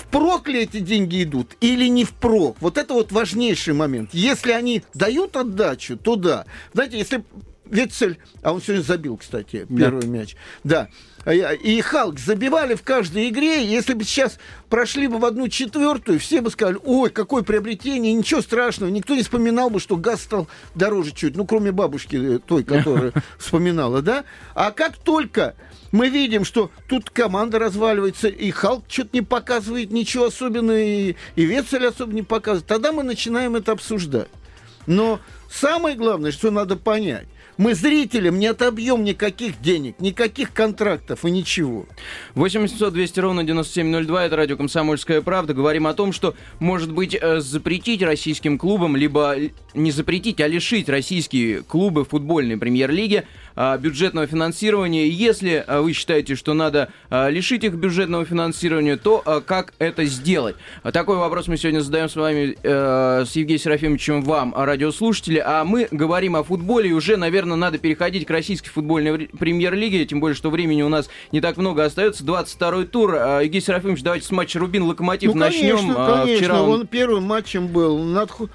впрок 0.00 0.48
ли 0.48 0.62
эти 0.62 0.80
деньги 0.80 1.22
идут 1.22 1.56
или 1.60 1.86
не 1.86 2.04
впрок. 2.04 2.56
Вот 2.60 2.78
это 2.78 2.94
вот 2.94 3.12
важнейший 3.12 3.74
момент. 3.74 4.10
Если 4.12 4.52
они 4.52 4.82
дают 4.94 5.36
отдачу, 5.36 5.96
то 5.96 6.16
да. 6.16 6.46
Знаете, 6.72 6.98
если 6.98 7.24
Вецель, 7.70 8.18
а 8.42 8.52
он 8.52 8.60
сегодня 8.60 8.82
забил, 8.82 9.16
кстати, 9.16 9.66
первый 9.68 10.02
да. 10.02 10.08
мяч. 10.08 10.36
Да. 10.64 10.88
А 11.24 11.32
и 11.32 11.80
Халк 11.82 12.18
забивали 12.18 12.74
в 12.74 12.82
каждой 12.82 13.28
игре. 13.28 13.64
Если 13.64 13.92
бы 13.94 14.04
сейчас 14.04 14.38
прошли 14.68 15.06
бы 15.06 15.18
в 15.18 15.24
одну 15.24 15.48
четвертую, 15.48 16.18
все 16.18 16.40
бы 16.40 16.50
сказали, 16.50 16.78
ой, 16.82 17.10
какое 17.10 17.42
приобретение, 17.42 18.14
ничего 18.14 18.40
страшного. 18.40 18.90
Никто 18.90 19.14
не 19.14 19.22
вспоминал 19.22 19.68
бы, 19.68 19.80
что 19.80 19.96
газ 19.96 20.22
стал 20.22 20.48
дороже 20.74 21.12
чуть, 21.12 21.36
ну, 21.36 21.46
кроме 21.46 21.72
бабушки 21.72 22.36
э, 22.36 22.38
той, 22.38 22.64
которая 22.64 23.12
вспоминала, 23.38 24.00
да? 24.00 24.24
А 24.54 24.70
как 24.70 24.96
только 24.96 25.54
мы 25.92 26.08
видим, 26.08 26.44
что 26.44 26.70
тут 26.88 27.10
команда 27.10 27.58
разваливается, 27.58 28.28
и 28.28 28.50
Халк 28.50 28.84
что-то 28.88 29.10
не 29.12 29.22
показывает 29.22 29.90
ничего 29.90 30.26
особенного, 30.26 30.78
и, 30.78 31.16
и 31.36 31.44
Вецель 31.44 31.86
особо 31.86 32.14
не 32.14 32.22
показывает. 32.22 32.66
Тогда 32.66 32.92
мы 32.92 33.02
начинаем 33.02 33.56
это 33.56 33.72
обсуждать. 33.72 34.28
Но 34.86 35.20
самое 35.50 35.96
главное, 35.96 36.32
что 36.32 36.50
надо 36.50 36.76
понять, 36.76 37.26
мы 37.60 37.74
зрителям 37.74 38.38
не 38.38 38.46
отобьем 38.46 39.04
никаких 39.04 39.60
денег, 39.60 40.00
никаких 40.00 40.54
контрактов 40.54 41.26
и 41.26 41.30
ничего. 41.30 41.84
800 42.34 42.90
200 42.90 43.20
ровно 43.20 43.44
9702, 43.44 44.24
это 44.24 44.36
радио 44.36 44.56
«Комсомольская 44.56 45.20
правда». 45.20 45.52
Говорим 45.52 45.86
о 45.86 45.92
том, 45.92 46.14
что, 46.14 46.34
может 46.58 46.90
быть, 46.90 47.14
э, 47.14 47.40
запретить 47.40 48.02
российским 48.02 48.56
клубам, 48.56 48.96
либо 48.96 49.36
не 49.74 49.90
запретить, 49.90 50.40
а 50.40 50.48
лишить 50.48 50.88
российские 50.88 51.62
клубы 51.62 52.06
футбольной 52.06 52.56
премьер-лиги 52.56 53.26
бюджетного 53.78 54.26
финансирования. 54.26 55.08
Если 55.08 55.64
а, 55.66 55.82
вы 55.82 55.92
считаете, 55.92 56.34
что 56.34 56.54
надо 56.54 56.90
а, 57.10 57.28
лишить 57.28 57.64
их 57.64 57.74
бюджетного 57.74 58.24
финансирования, 58.24 58.96
то 58.96 59.42
как 59.46 59.74
это 59.78 60.04
сделать? 60.04 60.56
Такой 60.92 61.16
вопрос 61.16 61.48
мы 61.48 61.56
сегодня 61.56 61.80
задаем 61.80 62.08
с 62.08 62.16
вами, 62.16 62.56
э, 62.62 63.24
с 63.26 63.32
Евгением 63.36 63.60
Серафимовичем, 63.60 64.22
вам, 64.22 64.54
радиослушатели. 64.56 65.42
А 65.44 65.64
мы 65.64 65.88
говорим 65.90 66.36
о 66.36 66.42
футболе, 66.42 66.90
и 66.90 66.92
уже, 66.92 67.16
наверное, 67.16 67.56
надо 67.56 67.78
переходить 67.78 68.26
к 68.26 68.30
российской 68.30 68.70
футбольной 68.70 69.28
премьер-лиге, 69.28 70.04
тем 70.06 70.20
более, 70.20 70.36
что 70.36 70.50
времени 70.50 70.82
у 70.82 70.88
нас 70.88 71.08
не 71.32 71.40
так 71.40 71.56
много 71.56 71.84
остается. 71.84 72.24
22-й 72.24 72.86
тур. 72.86 73.14
Евгений 73.14 73.60
Серафимович, 73.60 74.02
давайте 74.02 74.26
с 74.26 74.30
матча 74.30 74.58
Рубин-Локомотив 74.58 75.34
ну, 75.34 75.40
начнем. 75.40 75.76
Конечно, 75.76 76.06
конечно. 76.06 76.36
Вчера 76.36 76.62
он... 76.62 76.80
он 76.80 76.86
первым 76.86 77.24
матчем 77.24 77.68
был. 77.68 77.98
Надху... 77.98 78.48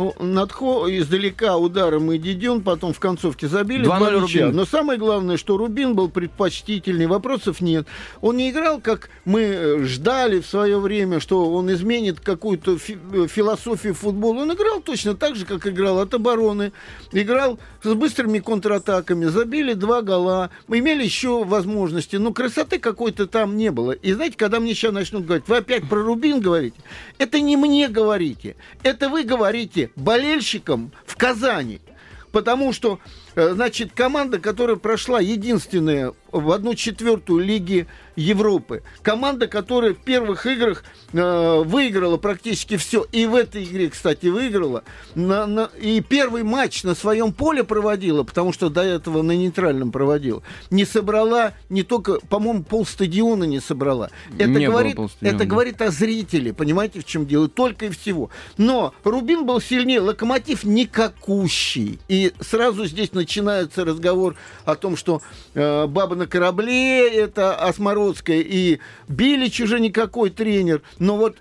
Ну, 0.00 0.14
Надхо 0.18 0.86
издалека 0.88 1.58
ударом 1.58 2.10
и 2.10 2.16
Дидюн 2.16 2.62
потом 2.62 2.94
в 2.94 2.98
концовке 3.00 3.48
забили 3.48 3.84
два 3.84 3.98
мяча. 4.22 4.46
Но 4.56 4.64
самое 4.64 4.98
главное, 4.98 5.36
что 5.36 5.58
Рубин 5.58 5.94
был 5.94 6.08
предпочтительный, 6.08 7.06
вопросов 7.06 7.60
нет. 7.60 7.86
Он 8.22 8.38
не 8.38 8.48
играл, 8.50 8.80
как 8.80 9.10
мы 9.26 9.40
э, 9.42 9.84
ждали 9.84 10.40
в 10.40 10.46
свое 10.46 10.78
время, 10.78 11.20
что 11.20 11.52
он 11.52 11.70
изменит 11.70 12.18
какую-то 12.20 12.78
фи- 12.78 12.96
э, 13.12 13.26
философию 13.26 13.92
футбола. 13.94 14.40
Он 14.40 14.54
играл 14.54 14.80
точно 14.80 15.14
так 15.14 15.36
же, 15.36 15.44
как 15.44 15.66
играл 15.66 15.98
от 15.98 16.14
обороны. 16.14 16.72
Играл 17.12 17.58
с 17.82 17.92
быстрыми 17.92 18.38
контратаками, 18.38 19.26
забили 19.26 19.74
два 19.74 20.00
гола. 20.00 20.48
Мы 20.66 20.78
имели 20.78 21.04
еще 21.04 21.44
возможности, 21.44 22.16
но 22.16 22.32
красоты 22.32 22.78
какой-то 22.78 23.26
там 23.26 23.58
не 23.58 23.70
было. 23.70 23.92
И 23.92 24.14
знаете, 24.14 24.38
когда 24.38 24.60
мне 24.60 24.72
сейчас 24.72 24.92
начнут 24.92 25.26
говорить, 25.26 25.46
вы 25.46 25.58
опять 25.58 25.86
про 25.86 26.02
Рубин 26.02 26.40
говорите, 26.40 26.78
это 27.18 27.38
не 27.38 27.58
мне 27.58 27.88
говорите, 27.88 28.56
это 28.82 29.10
вы 29.10 29.24
говорите 29.24 29.89
болельщикам 29.96 30.92
в 31.06 31.16
Казани. 31.16 31.80
Потому 32.32 32.72
что, 32.72 33.00
э, 33.34 33.50
значит, 33.54 33.92
команда, 33.92 34.38
которая 34.38 34.76
прошла 34.76 35.20
единственная 35.20 36.14
в 36.32 36.50
одну 36.52 36.74
четвертую 36.74 37.44
Лиги 37.44 37.86
Европы. 38.16 38.82
Команда, 39.02 39.48
которая 39.48 39.94
в 39.94 39.98
первых 39.98 40.46
играх 40.46 40.84
э, 41.12 41.62
выиграла 41.64 42.16
практически 42.16 42.76
все. 42.76 43.06
И 43.12 43.26
в 43.26 43.34
этой 43.34 43.64
игре, 43.64 43.88
кстати, 43.88 44.26
выиграла. 44.26 44.84
На, 45.14 45.46
на, 45.46 45.70
и 45.80 46.00
первый 46.00 46.42
матч 46.42 46.82
на 46.82 46.94
своем 46.94 47.32
поле 47.32 47.64
проводила, 47.64 48.22
потому 48.22 48.52
что 48.52 48.68
до 48.68 48.82
этого 48.82 49.22
на 49.22 49.32
нейтральном 49.32 49.90
проводила. 49.90 50.42
Не 50.70 50.84
собрала, 50.84 51.54
не 51.68 51.82
только, 51.82 52.20
по-моему, 52.28 52.62
полстадиона 52.62 53.44
не 53.44 53.60
собрала. 53.60 54.10
Это, 54.38 54.48
не 54.48 54.66
говорит, 54.66 54.98
это 55.20 55.44
говорит 55.46 55.80
о 55.82 55.90
зрителе, 55.90 56.52
понимаете, 56.52 57.00
в 57.00 57.04
чем 57.04 57.26
дело? 57.26 57.48
Только 57.48 57.86
и 57.86 57.90
всего. 57.90 58.30
Но 58.56 58.94
Рубин 59.04 59.46
был 59.46 59.60
сильнее, 59.60 60.00
Локомотив 60.00 60.64
никакущий. 60.64 61.98
И 62.08 62.32
сразу 62.40 62.84
здесь 62.86 63.12
начинается 63.12 63.84
разговор 63.84 64.36
о 64.64 64.74
том, 64.74 64.96
что 64.96 65.22
э, 65.54 65.86
баба 65.86 66.16
на 66.20 66.26
корабле, 66.26 67.08
это 67.08 67.56
Осмородская, 67.56 68.40
и 68.40 68.78
Билич 69.08 69.60
уже 69.60 69.80
никакой 69.80 70.30
тренер. 70.30 70.82
Но 70.98 71.16
вот 71.16 71.38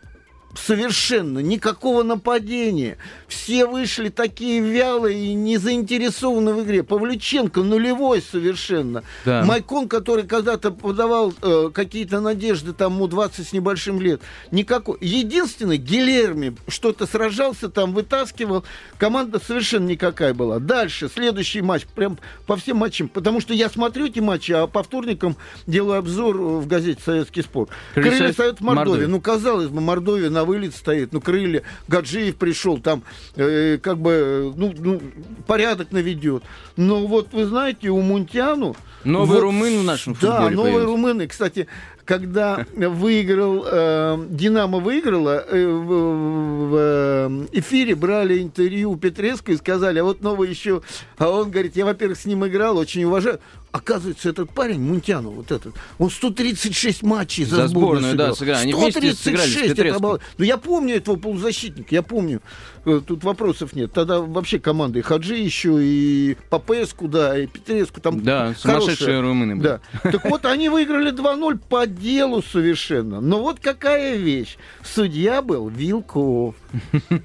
совершенно 0.56 1.40
никакого 1.40 2.04
нападения. 2.04 2.98
Все 3.28 3.66
вышли 3.66 4.10
такие 4.10 4.60
вялые 4.60 5.18
и 5.18 5.34
не 5.34 5.58
заинтересованы 5.58 6.54
в 6.54 6.64
игре. 6.64 6.84
Павлюченко 6.84 7.62
нулевой 7.62 8.22
совершенно. 8.22 9.04
Да. 9.26 9.44
Майкон, 9.44 9.88
который 9.88 10.26
когда-то 10.26 10.72
подавал 10.72 11.34
э, 11.42 11.70
какие-то 11.74 12.20
надежды, 12.20 12.74
там 12.74 12.96
ему 12.96 13.08
20 13.08 13.48
с 13.48 13.54
небольшим 13.54 14.02
лет. 14.02 14.22
Никакой. 14.52 14.98
Единственный, 15.02 15.78
Гилерми 15.78 16.56
что-то 16.68 17.06
сражался, 17.06 17.70
там 17.70 17.94
вытаскивал. 17.94 18.64
Команда 18.98 19.40
совершенно 19.40 19.88
никакая 19.88 20.34
была. 20.34 20.60
Дальше, 20.60 21.10
следующий 21.14 21.62
матч, 21.62 21.86
прям 21.86 22.18
по 22.48 22.56
всем 22.56 22.78
матчам. 22.78 23.08
Потому 23.08 23.42
что 23.42 23.54
я 23.54 23.70
смотрю 23.70 24.08
эти 24.08 24.20
матчи, 24.20 24.52
а 24.52 24.68
по 24.68 24.84
вторникам 24.84 25.36
делаю 25.68 26.00
обзор 26.00 26.38
в 26.38 26.68
газете 26.68 27.02
«Советский 27.04 27.42
спорт». 27.44 27.70
Крылья 27.94 28.34
Совет 28.34 28.62
Мордовии. 28.62 29.06
Ну, 29.06 29.22
казалось 29.22 29.68
бы, 29.68 29.82
Мордовия 29.82 30.30
на 30.40 30.46
вылет 30.46 30.74
стоит, 30.74 31.12
ну, 31.12 31.20
крылья, 31.20 31.64
Гаджиев 31.88 32.38
пришел, 32.38 32.80
там, 32.80 33.04
э, 33.36 33.78
как 33.82 33.98
бы, 34.00 34.54
ну, 34.56 34.74
ну, 34.78 35.02
порядок 35.48 35.92
наведет. 35.92 36.44
Но 36.78 37.06
вот, 37.08 37.34
вы 37.34 37.46
знаете, 37.46 37.90
у 37.90 38.02
Мунтяну... 38.02 38.76
Новый 39.04 39.36
вот, 39.36 39.42
румын 39.42 39.80
в 39.80 39.84
нашем 39.84 40.14
футболе 40.14 40.50
Да, 40.50 40.50
новый 40.50 40.72
появился. 40.72 40.86
румын. 40.88 41.22
И, 41.22 41.28
кстати, 41.28 41.68
когда 42.06 42.66
выиграл, 42.76 43.64
э, 43.66 44.26
Динамо 44.30 44.80
выиграла, 44.80 45.46
э, 45.48 45.68
в, 45.68 46.70
в 46.70 46.76
э, 46.76 47.46
эфире 47.54 47.96
брали 47.96 48.42
интервью 48.42 48.92
у 48.92 48.98
Петреско 48.98 49.52
и 49.52 49.58
сказали, 49.58 50.00
а 50.00 50.04
вот 50.04 50.22
новый 50.22 50.50
еще, 50.50 50.82
а 51.18 51.30
он 51.30 51.52
говорит, 51.52 51.76
я, 51.76 51.86
во-первых, 51.86 52.18
с 52.18 52.26
ним 52.26 52.46
играл, 52.48 52.78
очень 52.78 53.04
уважаю. 53.04 53.40
Оказывается, 53.72 54.30
этот 54.30 54.52
парень, 54.52 54.80
Мунтяну, 54.82 55.32
вот 55.32 55.52
этот, 55.52 55.76
он 55.98 56.10
136 56.10 57.04
матчей 57.04 57.46
за, 57.46 57.56
За 57.58 57.68
сборную, 57.68 58.12
сыграл. 58.12 58.28
да, 58.30 58.34
сыграли. 58.36 58.62
Они 58.64 58.74
вместе 58.74 59.14
сыграли 59.14 59.48
с 59.48 59.52
136, 59.52 59.80
это 59.80 59.96
обал- 59.96 60.20
Ну, 60.38 60.46
я 60.46 60.58
помню 60.58 60.96
этого 60.96 61.16
полузащитника, 61.18 61.94
я 61.94 62.02
помню. 62.02 62.42
Э, 62.86 63.02
Тут 63.06 63.24
вопросов 63.24 63.74
нет. 63.74 63.92
Тогда 63.94 64.20
вообще 64.22 64.58
команда 64.60 65.00
и 65.00 65.02
Хаджи 65.02 65.36
еще, 65.36 65.78
и 65.84 66.38
Папеску, 66.50 67.08
да, 67.08 67.38
и 67.38 67.46
Петреску. 67.46 68.00
Там 68.02 68.22
Да, 68.24 68.54
хорошая. 68.54 68.80
сумасшедшие 68.82 69.20
румыны 69.22 69.56
были. 69.58 69.68
Да. 69.68 69.80
Так 70.12 70.26
вот, 70.30 70.46
они 70.46 70.70
выиграли 70.70 71.12
2-0 71.12 71.60
по 71.60 71.86
делу 71.86 72.42
совершенно. 72.42 73.20
Но 73.22 73.42
вот 73.42 73.60
какая 73.60 74.16
вещь. 74.16 74.58
Судья 74.84 75.42
был 75.42 75.68
Вилков. 75.70 76.56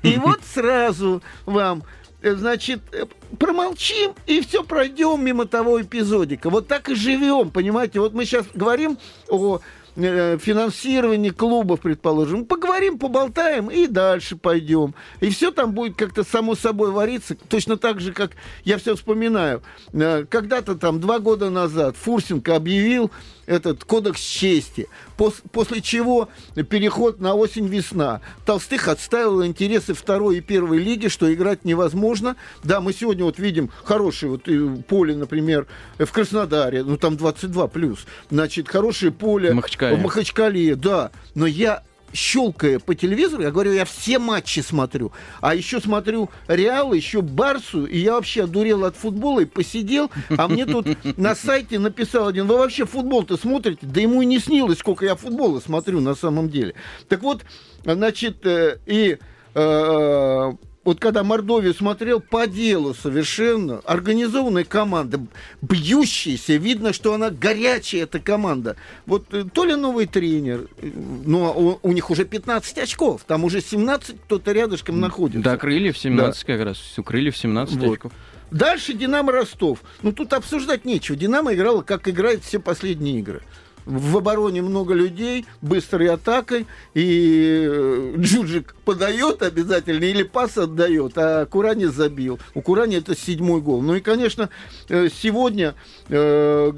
И 0.03 0.17
вот 0.19 0.41
сразу 0.53 1.23
вам, 1.47 1.85
значит, 2.33 2.81
э, 2.93 3.05
промолчим 3.39 4.15
и 4.27 4.41
все 4.41 4.65
пройдем 4.65 5.25
мимо 5.25 5.47
того 5.47 5.81
эпизодика. 5.83 6.51
Вот 6.51 6.67
так 6.67 6.89
и 6.89 6.95
живем, 6.95 7.51
понимаете? 7.51 8.01
Вот 8.01 8.15
мы 8.15 8.25
сейчас 8.25 8.47
говорим 8.55 8.99
о 9.29 9.61
э, 9.97 10.39
финансировании 10.39 11.31
клубов, 11.31 11.81
предположим. 11.81 12.47
Поговорим, 12.75 12.99
поболтаем 12.99 13.71
и 13.71 13.87
дальше 13.87 14.35
пойдем. 14.35 14.97
И 15.21 15.31
все 15.31 15.53
там 15.53 15.75
будет 15.75 15.95
как-то 15.97 16.25
само 16.25 16.57
собой 16.57 16.91
вариться. 16.91 17.37
Точно 17.49 17.77
так 17.77 18.01
же, 18.01 18.13
как 18.13 18.33
я 18.65 18.79
все 18.79 18.97
вспоминаю. 18.97 19.63
Э, 19.93 20.25
Когда-то 20.29 20.75
там 20.75 20.99
два 21.01 21.21
года 21.21 21.51
назад 21.51 21.95
Фурсенко 21.97 22.57
объявил 22.57 23.13
этот 23.47 23.85
кодекс 23.85 24.21
чести, 24.21 24.89
пос- 25.17 25.41
после 25.53 25.83
чего 25.83 26.29
переход 26.69 27.21
на 27.21 27.35
осень-весна. 27.35 28.21
Толстых 28.45 28.89
отставил 28.89 29.45
интересы 29.47 29.95
второй 29.95 30.39
и 30.39 30.41
первой 30.41 30.79
лиги, 30.79 31.07
что 31.07 31.33
играть 31.33 31.65
невозможно. 31.65 32.35
Да, 32.65 32.81
мы 32.81 32.93
сегодня 32.93 33.23
вот 33.25 33.39
видим 33.39 33.71
хорошее 33.85 34.33
вот 34.33 34.49
э, 34.49 34.77
поле, 34.89 35.15
например, 35.15 35.69
в 35.97 36.11
Краснодаре, 36.11 36.83
ну 36.83 36.97
там 36.97 37.17
22 37.17 37.69
плюс. 37.69 38.05
Значит, 38.33 38.69
хорошее 38.69 39.13
поле 39.13 39.53
В 39.53 39.55
Махачкале. 39.55 39.97
в 39.97 40.03
Махачкале, 40.03 40.75
да. 40.75 41.13
Но 41.37 41.47
я 41.47 41.85
щелкая 42.15 42.79
по 42.79 42.95
телевизору, 42.95 43.43
я 43.43 43.51
говорю, 43.51 43.73
я 43.73 43.85
все 43.85 44.19
матчи 44.19 44.61
смотрю. 44.61 45.13
А 45.41 45.55
еще 45.55 45.81
смотрю 45.81 46.31
Реал, 46.49 46.93
еще 46.93 47.21
Барсу, 47.21 47.85
и 47.85 47.99
я 47.99 48.15
вообще 48.15 48.45
одурел 48.45 48.85
от 48.85 48.97
футбола 48.97 49.41
и 49.41 49.45
посидел, 49.45 50.11
а 50.31 50.49
мне 50.49 50.65
тут 50.65 50.87
на 51.19 51.35
сайте 51.35 51.79
написал 51.79 52.29
один, 52.29 52.47
вы 52.47 52.57
вообще 52.57 52.87
футбол-то 52.87 53.37
смотрите? 53.37 53.81
Да 53.83 54.01
ему 54.01 54.23
и 54.23 54.27
не 54.27 54.39
снилось, 54.39 54.79
сколько 54.79 55.05
я 55.05 55.17
футбола 55.17 55.61
смотрю 55.61 56.01
на 56.01 56.15
самом 56.15 56.49
деле. 56.49 56.75
Так 57.09 57.23
вот, 57.23 57.43
значит, 57.85 58.47
э, 58.47 58.79
и 58.87 59.19
э, 59.55 60.53
вот 60.85 61.01
когда 61.01 61.25
Мордовию 61.25 61.75
смотрел, 61.75 62.21
по 62.21 62.47
делу 62.47 62.95
совершенно, 62.95 63.79
организованная 63.85 64.65
команда, 64.65 65.21
бьющаяся, 65.63 66.57
видно, 66.57 66.93
что 66.93 67.15
она 67.15 67.31
горячая, 67.31 68.03
эта 68.03 68.21
команда. 68.21 68.77
Вот 69.07 69.33
э, 69.33 69.45
то 69.53 69.65
ли 69.65 69.75
новый 69.75 70.07
тренер, 70.07 70.69
э, 70.79 70.91
но 71.25 71.53
у, 71.53 71.89
у 71.89 71.93
них 71.93 72.11
уже 72.11 72.25
15 72.25 72.79
очков, 72.79 73.23
там 73.27 73.45
уже 73.45 73.61
17 73.61 74.17
кто-то 74.27 74.53
рядышком 74.53 75.01
находится. 75.01 75.43
Да, 75.43 75.57
крыльев 75.57 75.97
17 75.97 76.45
как 76.45 76.61
раз. 76.61 76.79
Крыльев 77.05 77.37
17 77.37 77.77
Вот. 77.77 77.95
очков. 77.95 78.13
Дальше 78.51 78.93
Динамо 78.93 79.33
Ростов. 79.33 79.81
Ну 80.03 80.13
тут 80.13 80.33
обсуждать 80.33 80.85
нечего. 80.85 81.17
Динамо 81.17 81.55
играла, 81.55 81.83
как 81.83 82.09
играет 82.09 82.45
все 82.45 82.61
последние 82.61 83.19
игры. 83.19 83.43
В 83.87 84.17
обороне 84.17 84.63
много 84.63 84.95
людей, 84.95 85.45
быстрой 85.61 86.09
атакой, 86.09 86.67
и 86.95 87.67
э, 87.69 88.15
Джуджик 88.17 88.75
подает 88.85 89.43
обязательно 89.43 90.05
или 90.05 90.23
пас 90.23 90.57
отдает, 90.57 91.13
а 91.17 91.45
Курани 91.45 91.85
забил. 91.85 92.39
У 92.55 92.63
Курани 92.63 92.97
это 92.97 93.17
седьмой 93.17 93.61
гол. 93.61 93.83
Ну 93.83 93.95
и, 93.97 94.01
конечно, 94.01 94.49
э, 94.89 95.09
сегодня 95.15 95.75
э, 96.09 96.73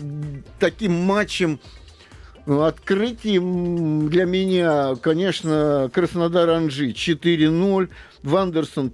таким 0.58 0.92
матчем 0.92 1.60
ну, 2.46 2.62
Открытием 2.62 4.08
для 4.08 4.24
меня, 4.24 4.94
конечно, 4.96 5.90
Краснодар-Анжи 5.92 6.90
4-0. 6.90 7.88
Вандерсон 8.22 8.92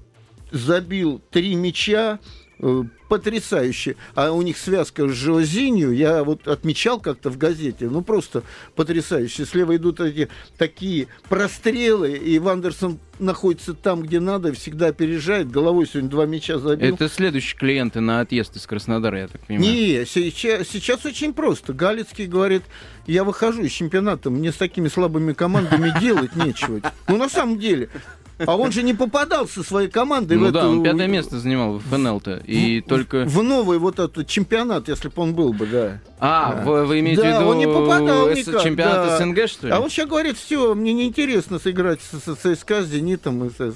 забил 0.50 1.20
три 1.30 1.54
мяча. 1.54 2.18
Э, 2.62 2.82
Потрясающе. 3.12 3.96
А 4.14 4.32
у 4.32 4.40
них 4.40 4.56
связка 4.56 5.06
с 5.06 5.12
Жозинью, 5.12 5.92
я 5.92 6.24
вот 6.24 6.48
отмечал 6.48 6.98
как-то 6.98 7.28
в 7.28 7.36
газете, 7.36 7.90
ну 7.90 8.00
просто 8.00 8.42
потрясающе. 8.74 9.44
Слева 9.44 9.76
идут 9.76 10.00
эти 10.00 10.30
такие 10.56 11.08
прострелы, 11.28 12.12
и 12.12 12.38
Вандерсон 12.38 12.98
находится 13.18 13.74
там, 13.74 14.00
где 14.00 14.18
надо, 14.18 14.54
всегда 14.54 14.86
опережает. 14.86 15.50
Головой 15.50 15.86
сегодня 15.86 16.08
два 16.08 16.24
мяча 16.24 16.58
забил. 16.58 16.94
Это 16.94 17.10
следующие 17.10 17.58
клиенты 17.58 18.00
на 18.00 18.20
отъезд 18.20 18.56
из 18.56 18.66
Краснодара, 18.66 19.18
я 19.18 19.28
так 19.28 19.42
понимаю. 19.42 19.70
Не, 19.70 20.06
сейчас, 20.06 20.68
сейчас 20.68 21.04
очень 21.04 21.34
просто. 21.34 21.74
Галицкий 21.74 22.24
говорит, 22.24 22.62
я 23.06 23.24
выхожу 23.24 23.62
из 23.62 23.72
чемпионата, 23.72 24.30
мне 24.30 24.52
с 24.52 24.56
такими 24.56 24.88
слабыми 24.88 25.34
командами 25.34 25.92
делать 26.00 26.34
нечего. 26.34 26.80
Ну, 27.08 27.18
на 27.18 27.28
самом 27.28 27.58
деле. 27.58 27.90
А 28.38 28.56
он 28.56 28.72
же 28.72 28.82
не 28.82 28.94
попадал 28.94 29.46
со 29.46 29.62
своей 29.62 29.88
командой 29.88 30.36
в 30.36 30.40
Ну 30.40 30.50
да, 30.50 30.60
эту- 30.60 30.68
он 30.70 30.82
пятое 30.82 31.06
место 31.06 31.38
занимал 31.38 31.78
в 31.78 31.82
ФНЛ-то. 31.88 32.42
И 32.46 32.80
только... 32.80 33.24
В 33.24 33.42
новый 33.42 33.78
вот 33.78 33.98
этот 33.98 34.26
чемпионат, 34.26 34.88
если 34.88 35.08
бы 35.08 35.14
он 35.22 35.34
был 35.34 35.52
бы, 35.52 35.66
да. 35.66 36.00
А, 36.18 36.54
Да. 36.54 36.62
вы, 36.64 36.84
вы 36.86 37.00
имеете 37.00 37.22
Да, 37.22 37.36
в 37.38 37.40
виду 37.40 37.50
он 37.50 37.58
не 37.58 37.66
попадал 37.66 38.28
С- 38.30 38.36
никак, 38.46 38.62
чемпионат 38.62 39.06
да. 39.06 39.18
СНГ, 39.18 39.48
что 39.48 39.66
ли? 39.68 39.72
А 39.72 39.80
он 39.80 39.90
сейчас 39.90 40.08
говорит, 40.08 40.36
все, 40.36 40.74
мне 40.74 40.92
неинтересно 40.92 41.58
сыграть 41.58 42.00
с, 42.00 42.18
с- 42.20 42.36
ЦСКА, 42.56 42.82
с 42.82 42.86
Зенитом 42.88 43.44
и 43.46 43.50
со, 43.50 43.72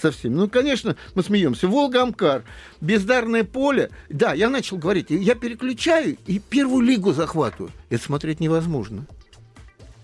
со 0.00 0.10
всеми. 0.10 0.34
Ну, 0.34 0.48
конечно, 0.48 0.96
мы 1.14 1.22
смеемся. 1.22 1.68
Волга-Амкар, 1.68 2.42
бездарное 2.80 3.44
поле. 3.44 3.90
Да, 4.08 4.32
я 4.32 4.48
начал 4.48 4.76
говорить, 4.76 5.06
я 5.10 5.34
переключаю 5.34 6.16
и 6.26 6.38
первую 6.40 6.82
лигу 6.82 7.12
захватываю. 7.12 7.70
Это 7.90 8.02
смотреть 8.02 8.40
невозможно. 8.40 9.04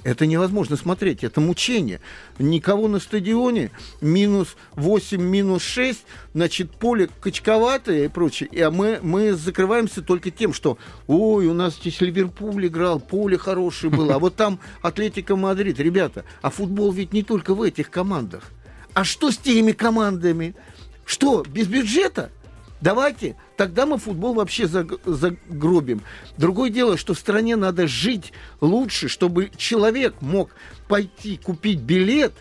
Это 0.06 0.24
невозможно 0.24 0.76
смотреть, 0.76 1.24
это 1.24 1.40
мучение. 1.40 2.00
Никого 2.38 2.86
на 2.86 3.00
стадионе, 3.00 3.72
минус 4.00 4.56
8, 4.76 5.20
минус 5.20 5.64
6, 5.64 6.04
значит, 6.32 6.70
поле 6.70 7.08
качковатое 7.20 8.04
и 8.04 8.08
прочее. 8.08 8.48
И, 8.52 8.60
а 8.60 8.70
мы, 8.70 9.00
мы 9.02 9.32
закрываемся 9.32 10.02
только 10.02 10.30
тем, 10.30 10.52
что, 10.52 10.78
ой, 11.08 11.48
у 11.48 11.54
нас 11.54 11.74
здесь 11.74 12.00
Ливерпуль 12.00 12.68
играл, 12.68 13.00
поле 13.00 13.36
хорошее 13.36 13.92
было, 13.92 14.14
а 14.14 14.18
вот 14.20 14.36
там 14.36 14.60
Атлетика 14.80 15.34
Мадрид. 15.34 15.80
Ребята, 15.80 16.24
а 16.40 16.50
футбол 16.50 16.92
ведь 16.92 17.12
не 17.12 17.24
только 17.24 17.52
в 17.56 17.62
этих 17.62 17.90
командах. 17.90 18.44
А 18.94 19.02
что 19.02 19.32
с 19.32 19.36
теми 19.36 19.72
командами? 19.72 20.54
Что, 21.04 21.42
без 21.42 21.66
бюджета? 21.66 22.30
Давайте, 22.80 23.36
тогда 23.56 23.86
мы 23.86 23.98
футбол 23.98 24.34
вообще 24.34 24.64
заг- 24.64 25.00
загробим. 25.06 26.02
Другое 26.36 26.70
дело, 26.70 26.96
что 26.96 27.14
в 27.14 27.18
стране 27.18 27.56
надо 27.56 27.86
жить 27.86 28.32
лучше, 28.60 29.08
чтобы 29.08 29.50
человек 29.56 30.14
мог 30.20 30.50
пойти 30.88 31.38
купить 31.38 31.80
билет, 31.80 32.32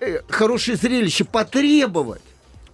э, 0.00 0.20
хорошее 0.28 0.76
зрелище 0.76 1.24
потребовать, 1.24 2.22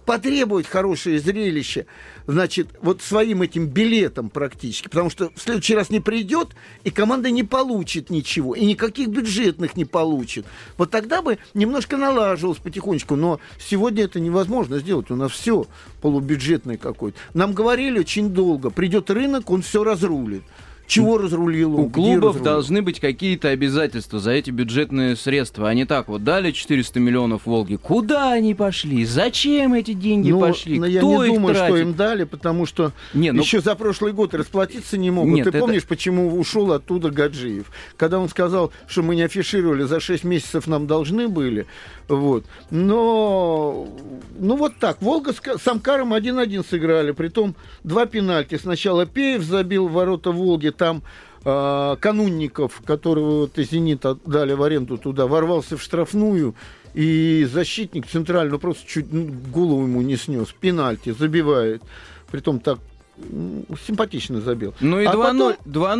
потребовать 0.05 0.67
хорошее 0.67 1.19
зрелище, 1.19 1.85
значит, 2.27 2.67
вот 2.81 3.01
своим 3.01 3.41
этим 3.41 3.67
билетом 3.67 4.29
практически, 4.29 4.87
потому 4.87 5.09
что 5.09 5.31
в 5.35 5.41
следующий 5.41 5.75
раз 5.75 5.89
не 5.89 5.99
придет, 5.99 6.49
и 6.83 6.91
команда 6.91 7.31
не 7.31 7.43
получит 7.43 8.09
ничего, 8.09 8.55
и 8.55 8.65
никаких 8.65 9.09
бюджетных 9.09 9.75
не 9.75 9.85
получит. 9.85 10.45
Вот 10.77 10.91
тогда 10.91 11.21
бы 11.21 11.37
немножко 11.53 11.97
налаживалось 11.97 12.59
потихонечку, 12.59 13.15
но 13.15 13.39
сегодня 13.59 14.03
это 14.03 14.19
невозможно 14.19 14.79
сделать, 14.79 15.11
у 15.11 15.15
нас 15.15 15.31
все 15.31 15.65
полубюджетное 16.01 16.77
какое-то. 16.77 17.17
Нам 17.33 17.53
говорили 17.53 17.99
очень 17.99 18.29
долго, 18.29 18.69
придет 18.69 19.09
рынок, 19.09 19.49
он 19.49 19.61
все 19.61 19.83
разрулит. 19.83 20.43
Чего 20.91 21.17
разрулил 21.17 21.75
он? 21.75 21.85
У 21.85 21.89
клубов 21.89 22.35
разрулил? 22.35 22.43
должны 22.43 22.81
быть 22.81 22.99
какие-то 22.99 23.47
обязательства 23.47 24.19
за 24.19 24.31
эти 24.31 24.51
бюджетные 24.51 25.15
средства. 25.15 25.69
А 25.69 25.73
не 25.73 25.85
так 25.85 26.09
вот 26.09 26.25
дали 26.25 26.51
400 26.51 26.99
миллионов 26.99 27.45
Волге. 27.45 27.77
Куда 27.77 28.33
они 28.33 28.53
пошли? 28.53 29.05
Зачем 29.05 29.73
эти 29.73 29.93
деньги 29.93 30.31
Ну, 30.31 30.41
пошли? 30.41 30.79
но 30.79 30.85
я 30.85 30.99
Кто 30.99 31.23
не 31.25 31.29
их 31.31 31.35
думаю, 31.35 31.55
что 31.55 31.67
тратит? 31.67 31.81
им 31.85 31.93
дали, 31.93 32.23
потому 32.25 32.65
что 32.65 32.91
Не, 33.13 33.31
ну- 33.31 33.41
еще 33.41 33.61
за 33.61 33.75
прошлый 33.75 34.11
год 34.11 34.33
расплатиться 34.33 34.97
не 34.97 35.11
могут. 35.11 35.33
Нет, 35.33 35.43
Ты 35.45 35.49
это- 35.51 35.59
помнишь, 35.59 35.85
почему 35.85 36.37
ушел 36.37 36.73
оттуда 36.73 37.09
Гаджиев? 37.09 37.67
Когда 37.95 38.19
он 38.19 38.27
сказал, 38.27 38.73
что 38.87 39.01
мы 39.01 39.15
не 39.15 39.21
афишировали, 39.21 39.83
за 39.83 40.01
6 40.01 40.25
месяцев 40.25 40.67
нам 40.67 40.87
должны 40.87 41.29
были. 41.29 41.67
Вот. 42.11 42.43
Но, 42.71 43.87
ну 44.37 44.55
вот 44.57 44.73
так. 44.79 45.01
Волга 45.01 45.31
с, 45.33 45.39
с 45.41 45.67
Амкаром 45.67 46.13
1-1 46.13 46.65
сыграли. 46.67 47.11
Притом 47.11 47.55
два 47.83 48.05
пенальти. 48.05 48.55
Сначала 48.57 49.05
Пеев 49.05 49.43
забил 49.43 49.87
в 49.87 49.93
ворота 49.93 50.31
Волги, 50.31 50.69
там 50.69 51.03
а, 51.45 51.95
Канунников, 51.95 52.81
которого 52.85 53.41
вот 53.41 53.57
из 53.57 53.69
«Зенита» 53.71 54.17
дали 54.25 54.53
в 54.53 54.61
аренду 54.61 54.97
туда, 54.97 55.25
ворвался 55.25 55.77
в 55.77 55.81
штрафную, 55.81 56.53
и 56.93 57.47
защитник 57.51 58.05
центральный 58.07 58.59
просто 58.59 58.85
чуть 58.87 59.11
ну, 59.13 59.29
голову 59.53 59.83
ему 59.83 60.01
не 60.01 60.17
снес. 60.17 60.49
Пенальти 60.59 61.11
забивает. 61.17 61.81
Притом 62.29 62.59
так 62.59 62.79
м, 63.17 63.63
симпатично 63.87 64.41
забил. 64.41 64.73
Ну 64.81 64.99
и 64.99 65.05
А 65.05 65.13
2-0 65.13 65.15
потом- 65.15 65.53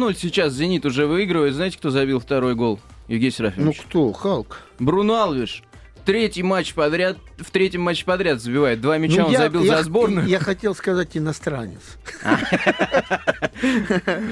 2-0 0.09 0.15
сейчас 0.19 0.53
«Зенит» 0.53 0.85
уже 0.85 1.07
выигрывает. 1.07 1.53
Знаете, 1.55 1.77
кто 1.77 1.89
забил 1.89 2.19
второй 2.19 2.55
гол? 2.55 2.79
Евгений 3.07 3.29
Ну 3.31 3.35
Серафимович. 3.37 3.81
кто? 3.89 4.11
Халк. 4.13 4.59
Бруно 4.79 5.15
Алвиш. 5.23 5.63
Третий 6.05 6.43
матч 6.43 6.73
подряд, 6.73 7.17
в 7.37 7.51
третьем 7.51 7.81
матче 7.81 8.05
подряд 8.05 8.41
забивает. 8.41 8.81
Два 8.81 8.97
мяча 8.97 9.21
Ну, 9.21 9.25
он 9.27 9.31
я- 9.31 9.37
забил 9.39 9.63
я- 9.63 9.77
за 9.77 9.83
сборную. 9.83 10.27
Я 10.27 10.39
хотел 10.39 10.75
сказать 10.75 11.15
иностранец. 11.17 11.81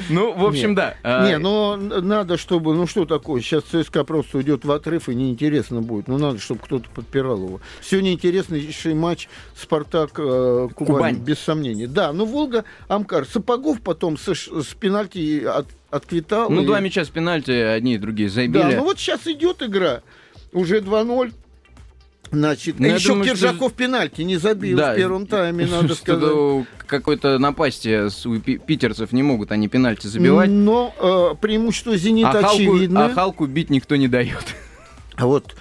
Ну, 0.10 0.34
в 0.34 0.44
общем, 0.46 0.76
да. 0.76 0.96
А, 1.04 1.28
Не, 1.28 1.38
но 1.38 1.76
надо, 1.78 2.38
чтобы, 2.38 2.74
ну 2.74 2.88
что 2.88 3.06
такое, 3.06 3.42
сейчас 3.42 3.64
ЦСКА 3.64 4.04
просто 4.04 4.38
уйдет 4.38 4.66
в 4.66 4.72
отрыв 4.72 5.08
и 5.10 5.16
неинтересно 5.16 5.82
будет. 5.82 6.08
Ну 6.08 6.18
надо, 6.18 6.40
чтобы 6.40 6.62
кто-то 6.62 6.90
подпирал 6.90 7.38
его. 7.38 7.62
Сегодня 7.82 8.14
интереснейший 8.14 8.94
матч 8.96 9.28
Спартак 9.56 10.12
э, 10.18 10.68
без 11.20 11.40
сомнений. 11.40 11.86
Да, 11.88 12.12
ну 12.14 12.26
Волга, 12.26 12.66
Амкар, 12.88 13.26
Сапогов 13.26 13.82
потом 13.82 14.18
с, 14.18 14.34
пенальти 14.80 15.44
от, 15.44 15.68
отквитал. 15.92 16.50
Ну, 16.50 16.64
два 16.64 16.80
мяча 16.80 17.06
с 17.06 17.10
пенальти, 17.10 17.52
одни 17.52 17.96
и 17.96 17.98
другие 17.98 18.30
забили. 18.30 18.62
Да, 18.62 18.70
ну 18.78 18.84
вот 18.84 18.98
сейчас 19.00 19.28
идет 19.28 19.62
игра. 19.62 20.02
Уже 20.52 20.80
2-0. 20.80 21.34
Значит, 22.32 22.76
Ну, 22.80 22.88
еще 22.88 23.10
думаю, 23.10 23.26
что- 23.26 23.34
Киржаков 23.36 23.74
пенальти 23.74 24.22
не 24.22 24.38
забил 24.38 24.78
Да, 24.78 24.94
в 24.94 24.96
первом 24.98 25.26
тайме, 25.26 25.66
надо 25.72 25.88
Что 25.88 25.96
сказать. 25.96 26.66
какой-то 26.86 27.40
напасти 27.40 28.08
у 28.28 28.40
пи- 28.40 28.58
питерцев 28.58 29.12
не 29.12 29.24
могут 29.24 29.52
они 29.52 29.68
пенальти 29.68 30.08
забивать. 30.08 30.50
Но 30.50 30.94
э, 31.00 31.36
преимущество 31.42 31.98
«Зенита» 31.98 32.40
а, 32.40 32.52
очевидно. 32.52 33.06
а 33.06 33.10
Халку 33.14 33.48
бить 33.48 33.70
никто 33.72 33.96
не 33.96 34.08
дает. 34.08 34.44
А 35.16 35.26
вот 35.26 35.56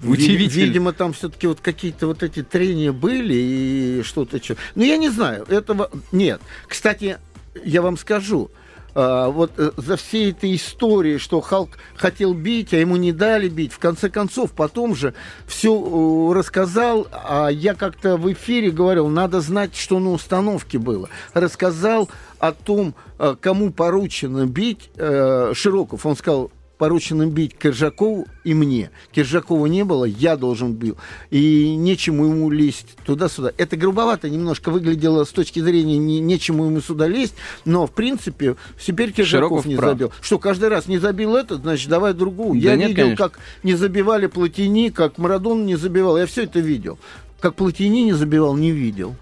ви- 0.00 0.12
Удивительно. 0.12 0.64
видимо, 0.64 0.92
там 0.92 1.12
все-таки 1.12 1.46
вот 1.46 1.60
какие-то 1.60 2.06
вот 2.06 2.22
эти 2.22 2.42
трения 2.42 2.92
были 2.92 3.34
и 3.34 4.02
что-то 4.02 4.42
что. 4.42 4.56
Ну, 4.74 4.84
я 4.84 4.96
не 4.96 5.10
знаю, 5.10 5.44
этого 5.48 5.90
нет. 6.12 6.40
Кстати, 6.66 7.18
я 7.64 7.82
вам 7.82 7.96
скажу, 7.98 8.50
а, 8.98 9.28
вот 9.28 9.52
э, 9.58 9.72
за 9.76 9.98
всей 9.98 10.30
этой 10.30 10.56
историей, 10.56 11.18
что 11.18 11.42
Халк 11.42 11.72
хотел 11.96 12.32
бить, 12.32 12.72
а 12.72 12.78
ему 12.78 12.96
не 12.96 13.12
дали 13.12 13.46
бить, 13.46 13.74
в 13.74 13.78
конце 13.78 14.08
концов, 14.08 14.52
потом 14.52 14.96
же 14.96 15.12
все 15.46 16.32
рассказал, 16.34 17.06
а 17.12 17.48
я 17.48 17.74
как-то 17.74 18.16
в 18.16 18.32
эфире 18.32 18.70
говорил, 18.70 19.08
надо 19.08 19.42
знать, 19.42 19.76
что 19.76 19.98
на 19.98 20.12
установке 20.12 20.78
было. 20.78 21.10
Рассказал 21.34 22.08
о 22.38 22.52
том, 22.52 22.94
э, 23.18 23.36
кому 23.38 23.70
поручено 23.70 24.46
бить 24.46 24.88
э, 24.96 25.52
Широков. 25.54 26.06
Он 26.06 26.16
сказал, 26.16 26.50
поручено 26.78 27.26
бить 27.26 27.56
Киржакову 27.56 28.26
и 28.44 28.54
мне. 28.54 28.90
Киржакова 29.12 29.66
не 29.66 29.84
было, 29.84 30.04
я 30.04 30.36
должен 30.36 30.74
был. 30.74 30.96
И 31.30 31.74
нечему 31.76 32.26
ему 32.26 32.50
лезть 32.50 32.96
туда-сюда. 33.04 33.52
Это 33.56 33.76
грубовато 33.76 34.28
немножко 34.28 34.70
выглядело 34.70 35.24
с 35.24 35.30
точки 35.30 35.60
зрения 35.60 35.98
не, 35.98 36.20
нечему 36.20 36.66
ему 36.66 36.80
сюда 36.80 37.06
лезть, 37.06 37.34
но, 37.64 37.86
в 37.86 37.92
принципе, 37.92 38.56
теперь 38.84 39.12
Киржаков 39.12 39.48
Широков 39.48 39.66
не 39.66 39.76
прав. 39.76 39.90
забил. 39.90 40.12
Что, 40.20 40.38
каждый 40.38 40.68
раз 40.68 40.86
не 40.86 40.98
забил 40.98 41.36
этот, 41.36 41.62
значит, 41.62 41.88
давай 41.88 42.12
другую. 42.12 42.60
Да 42.60 42.70
я 42.70 42.76
нет, 42.76 42.88
видел, 42.88 43.04
конечно. 43.04 43.28
как 43.28 43.38
не 43.62 43.74
забивали 43.74 44.26
Платини, 44.26 44.90
как 44.90 45.18
Марадон 45.18 45.66
не 45.66 45.76
забивал. 45.76 46.18
Я 46.18 46.26
все 46.26 46.44
это 46.44 46.60
видел. 46.60 46.98
Как 47.40 47.54
Платини 47.54 48.04
не 48.04 48.12
забивал, 48.12 48.56
не 48.56 48.70
видел. 48.70 49.14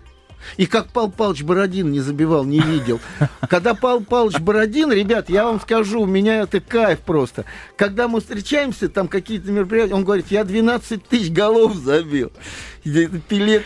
И 0.57 0.67
как 0.67 0.89
Пал 0.89 1.11
Палыч 1.11 1.43
Бородин 1.43 1.91
не 1.93 2.01
забивал, 2.01 2.45
не 2.45 2.61
видел. 2.61 3.01
Когда 3.49 3.75
Пал 3.75 4.01
Палыч 4.01 4.39
Бородин, 4.39 4.93
ребят, 4.93 5.29
я 5.31 5.45
вам 5.45 5.61
скажу, 5.61 6.03
у 6.03 6.07
меня 6.07 6.43
это 6.43 6.61
кайф 6.61 7.01
просто. 7.01 7.45
Когда 7.77 8.09
мы 8.09 8.21
встречаемся, 8.21 8.89
там 8.89 9.09
какие-то 9.09 9.51
мероприятия, 9.51 9.95
он 9.95 10.05
говорит, 10.05 10.27
я 10.31 10.45
12 10.45 11.05
тысяч 11.07 11.31
голов 11.33 11.75
забил. 11.77 12.31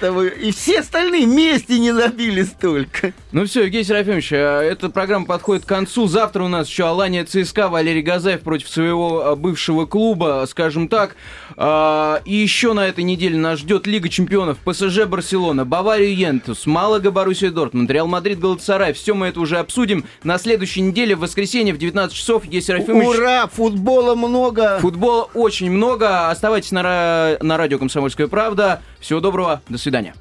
Того- 0.01 0.25
И 0.25 0.53
все 0.53 0.81
остальные 0.81 1.27
вместе 1.27 1.79
не 1.79 1.93
забили 1.93 2.43
столько. 2.43 3.13
Ну 3.33 3.45
все, 3.47 3.65
Евгений 3.65 3.85
Серафимович, 3.85 4.33
а, 4.33 4.63
эта 4.63 4.89
программа 4.91 5.27
подходит 5.27 5.65
к 5.65 5.69
концу. 5.69 6.07
Завтра 6.07 6.45
у 6.45 6.49
нас 6.49 6.69
еще 6.69 6.87
Алания 6.87 7.25
ЦСКА, 7.25 7.69
Валерий 7.69 8.03
Газаев 8.03 8.41
против 8.43 8.69
своего 8.69 9.27
а, 9.27 9.37
бывшего 9.37 9.87
клуба, 9.87 10.45
скажем 10.49 10.89
так. 10.89 11.17
А, 11.57 12.23
И 12.25 12.35
еще 12.37 12.73
на 12.75 12.87
этой 12.87 13.03
неделе 13.05 13.37
нас 13.39 13.59
ждет 13.59 13.87
Лига 13.89 14.09
чемпионов, 14.09 14.59
ПСЖ 14.59 15.05
Барселона, 15.07 15.65
Бавария 15.65 16.09
Ювентус, 16.11 16.67
Малага 16.69 17.11
Боруссия 17.11 17.51
Дортмунд, 17.51 17.91
Реал 17.91 18.07
Мадрид 18.07 18.39
Галатасарай. 18.39 18.93
Все 18.93 19.15
мы 19.15 19.27
это 19.29 19.41
уже 19.41 19.59
обсудим. 19.59 20.05
На 20.23 20.39
следующей 20.39 20.83
неделе, 20.83 21.17
в 21.17 21.21
воскресенье 21.21 21.75
в 21.75 21.79
19 21.79 22.15
часов, 22.15 22.45
Евгений 22.45 22.63
Серафимович. 22.63 23.09
Ура, 23.09 23.47
футбола 23.49 24.15
много. 24.15 24.79
Футбола 24.81 25.29
очень 25.35 25.71
много. 25.71 26.31
Оставайтесь 26.31 26.71
на, 26.71 27.37
на 27.41 27.57
радио 27.57 27.79
«Комсомольская 27.79 28.29
правда». 28.29 28.83
Всего 29.01 29.21
доброго. 29.21 29.63
До 29.69 29.79
свидания. 29.79 30.15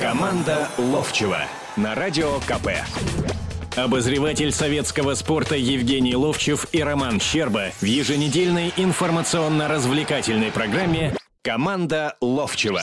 Команда 0.00 0.68
Ловчева 0.78 1.40
на 1.76 1.94
радио 1.94 2.38
КП. 2.40 2.68
Обозреватель 3.76 4.50
советского 4.50 5.14
спорта 5.14 5.54
Евгений 5.54 6.16
Ловчев 6.16 6.66
и 6.72 6.82
Роман 6.82 7.20
Щерба 7.20 7.72
в 7.80 7.84
еженедельной 7.84 8.72
информационно-развлекательной 8.76 10.50
программе 10.50 11.14
«Команда 11.42 12.16
Ловчева». 12.20 12.82